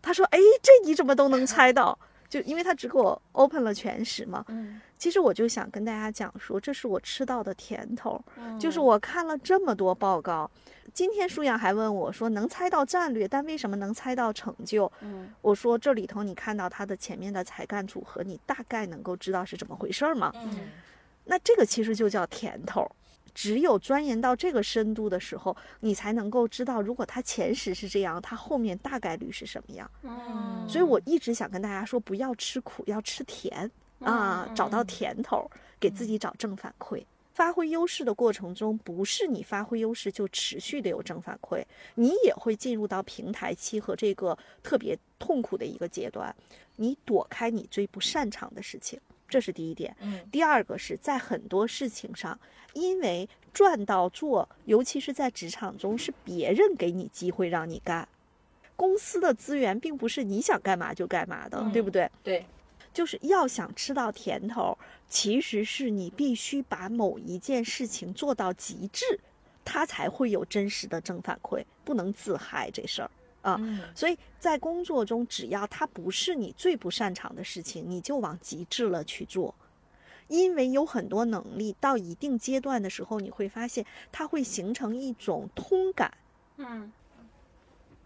[0.03, 1.99] 他说哎，这你怎么都能猜到？
[2.31, 4.45] 就因为他只给我 open 了全十嘛。
[4.49, 8.23] 嗯，其实我就想跟大家讲说，这是我吃到的甜头，
[8.59, 10.49] 就是我看了这么多报告。
[10.93, 14.91] 今天舒阳还问我说，能猜到战略，但为什么能猜到成就？
[15.01, 20.33] 嗯，我说这里头你看到他的前面的才干组合，你大概能够知道是怎么回事儿吗？
[20.37, 20.69] 嗯
[21.25, 22.91] 那这个其实就叫甜头。
[23.35, 29.91] 只有钻研到这个深度的时候，你才能够知道，如果它前十是这样，它后面大概率是什么样。
[30.03, 33.71] 嗯，所以我一直想跟大家说，不要吃苦，要吃甜
[34.01, 37.05] 啊，找到甜头，给自己找正反馈。
[37.33, 41.65] 发挥优势的过程中，不是你发挥优势就持续的有正反馈，
[41.95, 46.35] 你也会进入到平台期和这个特别痛苦的一个阶段，
[46.77, 49.01] 你躲开你最不擅长的事情，
[49.31, 49.97] 这是第一点。
[50.03, 52.39] 嗯第二个是在很多事情上，
[52.75, 58.07] 因为赚到做，尤其是在职场中，是别人给你机会让你干。
[58.77, 62.11] 公司的资源并不是你想干嘛就干嘛的，嗯对不对？
[62.23, 62.47] 对，
[62.93, 64.77] 就是要想吃到甜头，
[65.07, 69.21] 其实是你必须把某一件事情做到极致，
[69.65, 73.11] 它才会有真实的正反馈，不能自嗨这事儿。
[73.43, 79.55] 啊嗯所以在工作中，只要它不是你最不擅长的事情，你就往极致了去做。
[80.29, 86.13] 因为有很多能力到一定阶段的时候，你会发现它会形成一种通感。
[86.57, 86.93] 嗯，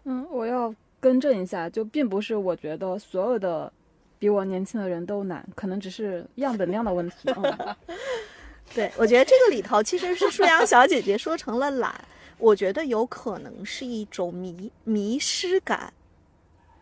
[0.05, 3.71] 嗯，我要更正一下，就并不是我觉得所有的
[4.17, 7.15] 比我年轻的人都难，可能只是样本量的问题。
[7.35, 7.75] 嗯
[8.73, 11.93] 对，我觉得这个里头其实是舒阳小姐姐说成了懒，
[12.37, 15.93] 我觉得有可能是一种迷迷失感，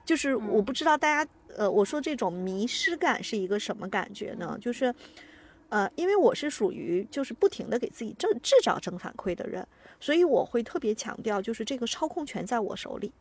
[0.03, 4.57] 就是我不知道大家，呃，我说这种迷失感是一个什么感觉呢？
[4.59, 4.93] 就是，
[5.69, 9.65] 呃，因为我是属于就是不停的给自己正制造正反馈的人，
[9.99, 13.11] 所以我会特别强调，就是这个操控权在我手里。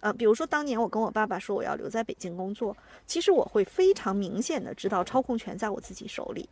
[0.00, 2.76] 呃，比如说当年我跟我爸爸说我要留在北京工作，
[3.06, 6.48] 其实我会非常明显的知道操控权在我自己手里。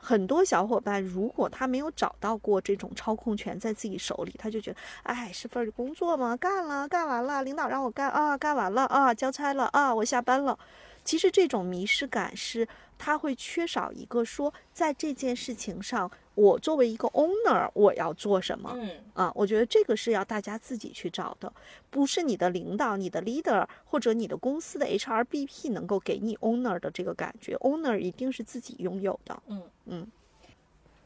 [0.00, 10.58] 很多小伙伴，如果他没有找到过这种操控权在自己手里，他就觉得，哎，是份工作嘛，干了，干完了，领导让我干啊，干完了啊，交差了啊，我下班了。
[11.04, 12.66] 其实这种迷失感是
[12.98, 18.72] 他会缺少一个说，在这件事情上，我作为一个 owner，我要做什么。
[18.76, 21.52] 嗯啊，我觉得这个是要大家自己去找的，
[21.90, 29.42] 不是你的领导、你的 leader 或者你的公司的 HRBP 能够给你 owner 的这个感觉，owner 一定是自己拥有的。
[29.46, 30.06] 嗯嗯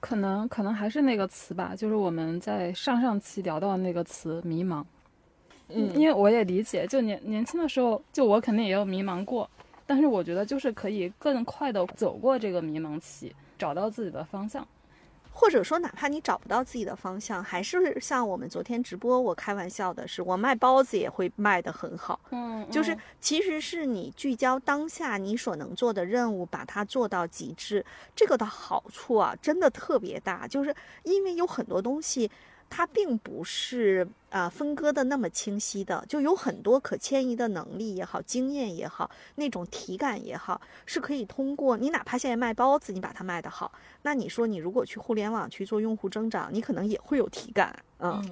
[0.00, 4.84] 可能可能还是那个词吧，就是我们在上上期聊到的那个词“迷茫”。
[5.74, 9.48] 嗯因为我也理解，就年年轻的时候，就我肯定也有迷茫过，
[9.92, 14.66] 但是我觉得就是可以更快的走过这个迷茫期，找到自己的方向。
[15.30, 22.18] 或者说，哪怕你找不到自己的方向，还是像我们昨天直播，我开玩笑的是，我卖包子也会卖得很好。
[22.30, 27.84] 嗯，就是其实是你聚焦当下你所能做的任务，把它做到极致，
[28.16, 30.48] 这个的好处啊，真的特别大。
[30.48, 32.30] 就是因为有很多东西，
[32.74, 43.70] 它并不是啊、分割的那么清晰的，就有很多可迁移的能力也好，经验也好，那种体感也好，是可以通过你哪怕现在卖包子，你把它卖得好，
[44.00, 48.24] 那你说你如果去互联网去做用户增长，你可能也会有体感，嗯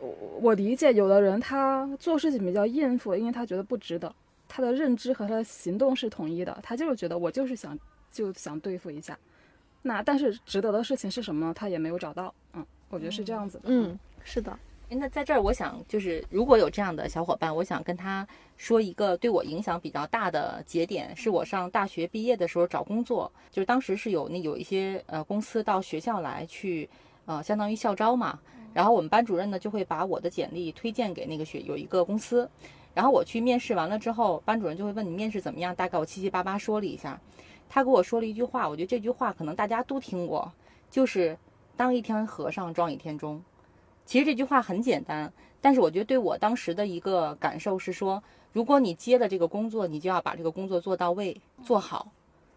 [0.00, 4.10] 嗯我理解有的人他做事情比较应付，因为他觉得不值得，
[4.48, 7.78] 他的认知和他的行动是统一的，他就是觉得我就是想
[8.10, 9.18] 就想对付一下。
[9.82, 11.52] 那但是值得的事情是什么？
[11.52, 12.34] 他也没有找到。
[12.54, 13.64] 嗯，我觉得是这样子的。
[13.66, 14.50] 嗯，是的，
[14.90, 18.26] 哎那在这儿，我想就是，如果有这样的小伙伴，我想跟他
[18.56, 26.88] 说一个对我影响比较大的节点，是我上大学毕业的时候找工作，就是当时是有那有一些呃公司到学校来去
[27.26, 28.38] 呃相当于校招嘛，
[28.72, 32.48] 然后我们班主任呢就会把我的简历推荐给那个学有一个公司，
[32.92, 37.18] 然后我去面试完了之后，班主任就会问你面试怎么样，大概我七七八八说了一下，
[37.68, 40.52] 他给我说了一句话，我觉得这句话可能大家都听过，
[40.90, 41.36] 就是
[41.76, 43.42] 当一天和尚撞一天钟。
[44.06, 48.22] 其实这句话很简单，但是我觉得对我当时的一个感受是说，
[48.52, 52.12] 如果你接了这个工作，你就要把这个工作做到位、做好。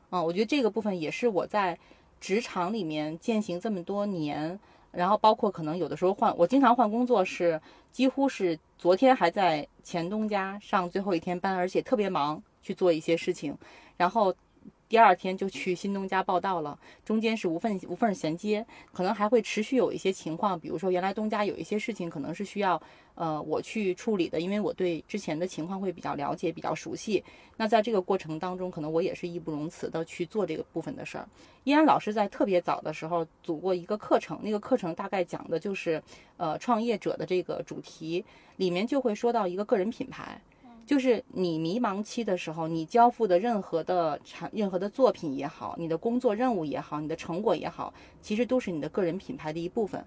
[0.10, 1.78] 嗯，我觉得这个部分也是我在
[2.20, 4.60] 职场里面践行这么多年，
[4.92, 7.62] 然后包括可能有的时候换，我经常换工作是
[7.92, 13.58] 几乎是昨天还在前东家上最后一天班，而且特别忙去做一些事情，
[13.96, 14.34] 然后
[14.90, 22.82] 第二天就去新东家报道了，中间是无缝无缝衔接，可能还会持续有一些情况，比如说原来东家有一些事情可能是需要
[23.16, 27.24] 呃我去处理的，因为我对之前的情况会比较了解、比较熟悉。
[27.58, 31.28] 那在这个过程当中，可能我也是义不容辞的去做这个部分的事儿。
[31.66, 36.02] 依然老师在特别早的时候组过一个课程，那个课程大概讲的就是
[36.38, 38.24] 呃创业者的这个主题，
[38.56, 40.42] 里面就会说到一个个人品牌。
[40.88, 50.04] 就是你迷茫期的时候，你交付的任何的产、任何的作品也好，你的工作任务也好，你的成果也好，其实都是你的个人品牌的一部分。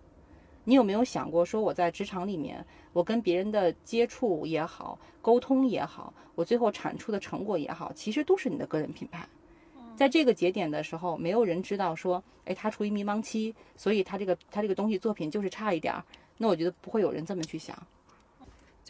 [0.64, 2.64] 你有没有想过，说我在职场里面，
[2.95, 9.28] 我跟别人的接触也好，沟通也好，我最后产出的成果也好，其实都是你的个人品牌。
[9.95, 16.03] 在这个节点的时候，没有人知道说，哎，他处于迷茫期，所以他这个他这个东西作品就是差一点儿。
[16.39, 17.76] 那我觉得不会有人这么去想。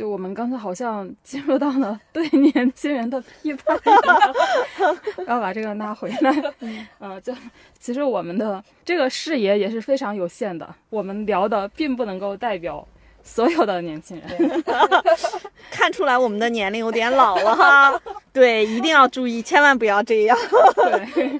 [0.00, 3.78] 就我们刚才好像 进入到了 对年轻人的批判，
[5.26, 6.54] 要把这个拉回来。
[7.00, 7.34] 嗯，就
[7.78, 12.88] 其实我们的这个视野也是非常有限的，我们聊的并不能够代表
[13.22, 14.64] 所有的年轻人。
[15.70, 18.00] 看出来我们的年龄有点老了哈，
[18.32, 20.38] 对，一定要注意，千万不要这样。
[21.12, 21.38] 对，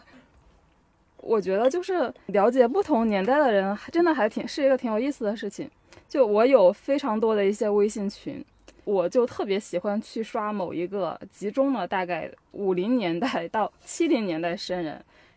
[1.16, 5.70] 我觉得就是了解不同年代的人，真的还挺是一个挺有意思的事情。
[6.11, 8.44] 就我有非常多的一些微信群，
[8.82, 14.86] 我就特别喜欢去刷某一个集中了大概五零年代到七零年代生人，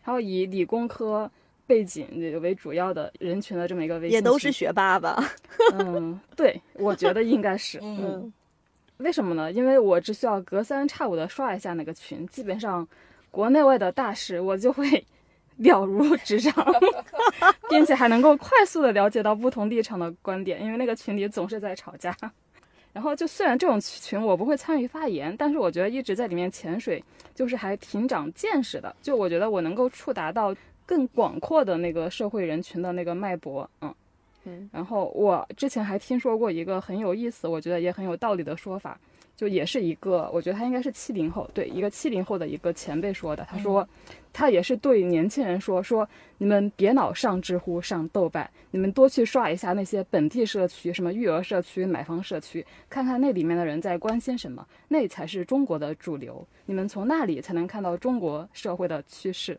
[0.02, 1.30] 然后以理工科
[1.64, 2.08] 背景
[2.42, 5.22] 为主要的人群的这么一个微信群，也都是学霸吧？
[5.74, 7.78] 嗯，对，我觉得应该是。
[7.80, 8.32] 嗯，
[8.96, 9.52] 为什么呢？
[9.52, 12.84] 因为我只需要隔三差五的刷一下那个群，基本上
[13.30, 15.04] 国内外的大事我就会。
[15.58, 16.52] 了如指掌，
[17.70, 22.16] 并且还能够快速的了解到不同立场的观点，因为那个群里总是在吵架。
[22.92, 27.02] 然后就虽然这种群我不会参与发言，但是我觉得一直在里面潜水，
[27.34, 28.94] 就是还挺长见识的。
[29.02, 30.54] 就我觉得我能够触达到
[30.86, 33.92] 更广阔的那个社会人群的那个脉搏，嗯
[34.44, 34.68] 嗯。
[34.72, 38.98] 然后我之前还听说过一个很有意思，我觉得也很有道理的说法。
[39.36, 43.44] 就也是一个，我觉得他应该是七零后，对，一个七零后的一个前辈说的。
[43.50, 43.84] 他说，
[44.32, 56.46] 他也是对年轻人说，说你们别老上知乎、上豆瓣，你们多去刷一下那些本地社区，什么育儿社区、买房社区，看看那里面的人在关心什么，那才是中国的主流。
[56.66, 59.58] 你们从那里才能看到中国社会的趋势。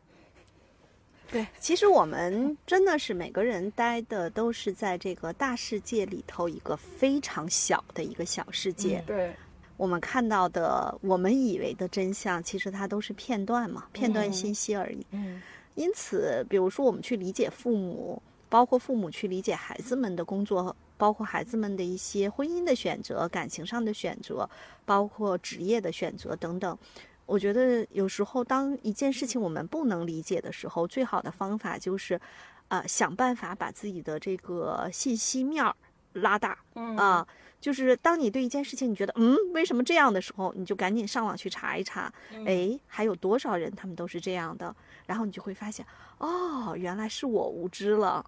[1.35, 9.03] 对，其实我们真的是每个人待的都是在这个大世界里头一个非常小的一个小世界。
[9.05, 9.33] 对。
[9.77, 15.05] 我们看到的，我们以为的真相，其实它都是片段嘛，片段信息而已。
[15.11, 15.41] 嗯，
[15.73, 24.49] 因此，比如说我们去理解父母，包括父母去理解孩子们的工作，包括孩子们的一些婚姻的选择、感情上的选择，
[24.85, 26.77] 包括职业的选择等等。
[27.25, 32.19] 我觉得有时候，当一件事情我们不能理解的时候，最好的方法就是，
[32.67, 35.75] 呃，想办法把自己的这个信息面儿
[36.13, 36.57] 拉大。
[36.75, 37.27] 嗯啊。
[37.61, 42.13] 就是当你对一件事情你觉得嗯为什么这样的时候，你就赶紧上网去查一查，
[42.45, 44.75] 哎，还有多少人他们都是这样的，
[45.07, 45.83] 然后你就会发现，
[46.19, 48.23] 哦，原来是我无知了。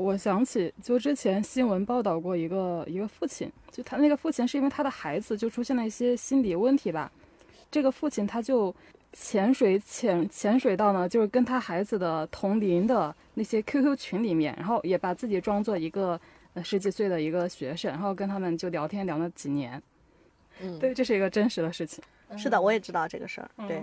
[0.00, 7.10] 我想起就之前新闻报道过一个一个父亲，就他那个父亲是因为他的孩子就出现了一些心理问题吧，
[7.70, 8.74] 这个父亲他就
[9.12, 16.20] 潜水潜潜水到呢，就是跟他孩子的同龄的那些 QQ 群里面，然后也把自己装作一个。
[16.62, 19.82] 十几岁的一个学生，然后跟他们就聊天聊了几年，
[20.60, 22.00] 嗯，对，这是一个真实的事情。
[22.36, 23.50] 是的，我也知道这个事儿。
[23.66, 23.82] 对。